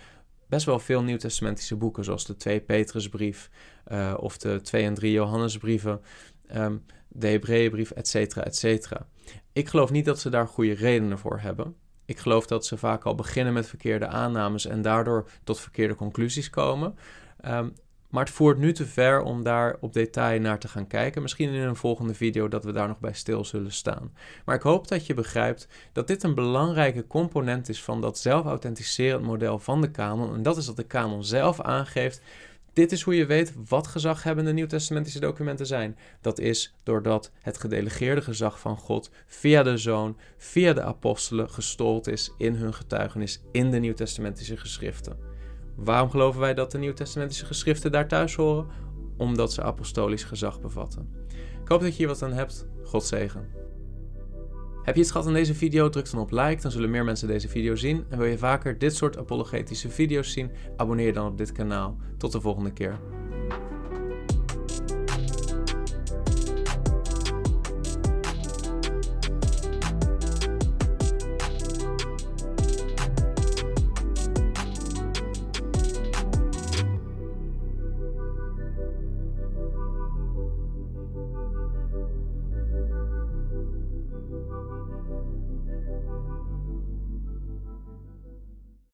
best 0.48 0.66
wel 0.66 0.78
veel 0.78 1.02
nieuwtestamentische 1.02 1.76
boeken, 1.76 2.04
zoals 2.04 2.26
de 2.26 2.36
2 2.36 2.60
Petrusbrief 2.60 3.50
uh, 3.88 4.14
of 4.20 4.38
de 4.38 4.60
2 4.60 4.84
en 4.84 4.94
3 4.94 5.12
Johannesbrieven, 5.12 6.00
um, 6.56 6.84
de 7.08 7.28
Hebreeënbrief, 7.28 7.90
etc. 7.90 8.36
etc. 8.36 8.92
Ik 9.52 9.68
geloof 9.68 9.90
niet 9.90 10.04
dat 10.04 10.20
ze 10.20 10.30
daar 10.30 10.48
goede 10.48 10.74
redenen 10.74 11.18
voor 11.18 11.40
hebben. 11.40 11.74
Ik 12.08 12.18
geloof 12.18 12.46
dat 12.46 12.66
ze 12.66 12.76
vaak 12.76 13.04
al 13.04 13.14
beginnen 13.14 13.52
met 13.52 13.66
verkeerde 13.66 14.06
aannames 14.06 14.66
en 14.66 14.82
daardoor 14.82 15.28
tot 15.44 15.60
verkeerde 15.60 15.94
conclusies 15.94 16.50
komen. 16.50 16.98
Um, 17.46 17.72
maar 18.08 18.24
het 18.24 18.34
voert 18.34 18.58
nu 18.58 18.72
te 18.72 18.86
ver 18.86 19.20
om 19.22 19.42
daar 19.42 19.76
op 19.80 19.92
detail 19.92 20.40
naar 20.40 20.58
te 20.58 20.68
gaan 20.68 20.86
kijken. 20.86 21.22
Misschien 21.22 21.52
in 21.52 21.62
een 21.62 21.76
volgende 21.76 22.14
video 22.14 22.48
dat 22.48 22.64
we 22.64 22.72
daar 22.72 22.88
nog 22.88 22.98
bij 22.98 23.12
stil 23.12 23.44
zullen 23.44 23.72
staan. 23.72 24.12
Maar 24.44 24.54
ik 24.54 24.62
hoop 24.62 24.88
dat 24.88 25.06
je 25.06 25.14
begrijpt 25.14 25.68
dat 25.92 26.06
dit 26.06 26.22
een 26.22 26.34
belangrijke 26.34 27.06
component 27.06 27.68
is 27.68 27.82
van 27.82 28.00
dat 28.00 28.18
zelfauthenticerend 28.18 29.24
model 29.24 29.58
van 29.58 29.80
de 29.80 29.90
kanon. 29.90 30.34
En 30.34 30.42
dat 30.42 30.56
is 30.56 30.66
dat 30.66 30.76
de 30.76 30.86
kanon 30.86 31.24
zelf 31.24 31.60
aangeeft 31.60 32.22
dit 32.78 32.92
is 32.92 33.02
hoe 33.02 33.16
je 33.16 33.26
weet 33.26 33.54
wat 33.68 33.86
gezaghebbende 33.86 34.52
nieuwtestamentische 34.52 35.20
documenten 35.20 35.66
zijn. 35.66 35.96
Dat 36.20 36.38
is 36.38 36.74
doordat 36.82 37.30
het 37.40 37.58
gedelegeerde 37.58 38.22
gezag 38.22 38.60
van 38.60 38.76
God 38.76 39.10
via 39.26 39.62
de 39.62 39.76
Zoon, 39.76 40.16
via 40.36 40.72
de 40.72 40.82
apostelen 40.82 41.50
gestold 41.50 42.06
is 42.06 42.34
in 42.36 42.54
hun 42.54 42.74
getuigenis 42.74 43.42
in 43.52 43.70
de 43.70 43.78
nieuwtestamentische 43.78 44.56
geschriften. 44.56 45.18
Waarom 45.76 46.10
geloven 46.10 46.40
wij 46.40 46.54
dat 46.54 46.70
de 46.70 46.78
nieuwtestamentische 46.78 47.46
geschriften 47.46 47.92
daar 47.92 48.08
thuis 48.08 48.34
horen? 48.34 48.66
Omdat 49.16 49.52
ze 49.52 49.62
apostolisch 49.62 50.24
gezag 50.24 50.60
bevatten. 50.60 51.08
Ik 51.62 51.68
hoop 51.68 51.80
dat 51.80 51.90
je 51.90 51.96
hier 51.96 52.06
wat 52.06 52.22
aan 52.22 52.32
hebt. 52.32 52.66
God 52.84 53.04
zegen. 53.04 53.67
Heb 54.88 54.96
je 54.96 55.02
iets 55.02 55.12
gehad 55.12 55.26
aan 55.26 55.32
deze 55.32 55.54
video? 55.54 55.88
Druk 55.88 56.10
dan 56.10 56.20
op 56.20 56.30
like, 56.30 56.62
dan 56.62 56.70
zullen 56.70 56.90
meer 56.90 57.04
mensen 57.04 57.28
deze 57.28 57.48
video 57.48 57.76
zien. 57.76 58.04
En 58.08 58.18
wil 58.18 58.26
je 58.26 58.38
vaker 58.38 58.78
dit 58.78 58.96
soort 58.96 59.18
apologetische 59.18 59.88
video's 59.88 60.32
zien? 60.32 60.50
Abonneer 60.76 61.06
je 61.06 61.12
dan 61.12 61.26
op 61.26 61.38
dit 61.38 61.52
kanaal. 61.52 61.96
Tot 62.18 62.32
de 62.32 62.40
volgende 62.40 62.72
keer. 62.72 62.98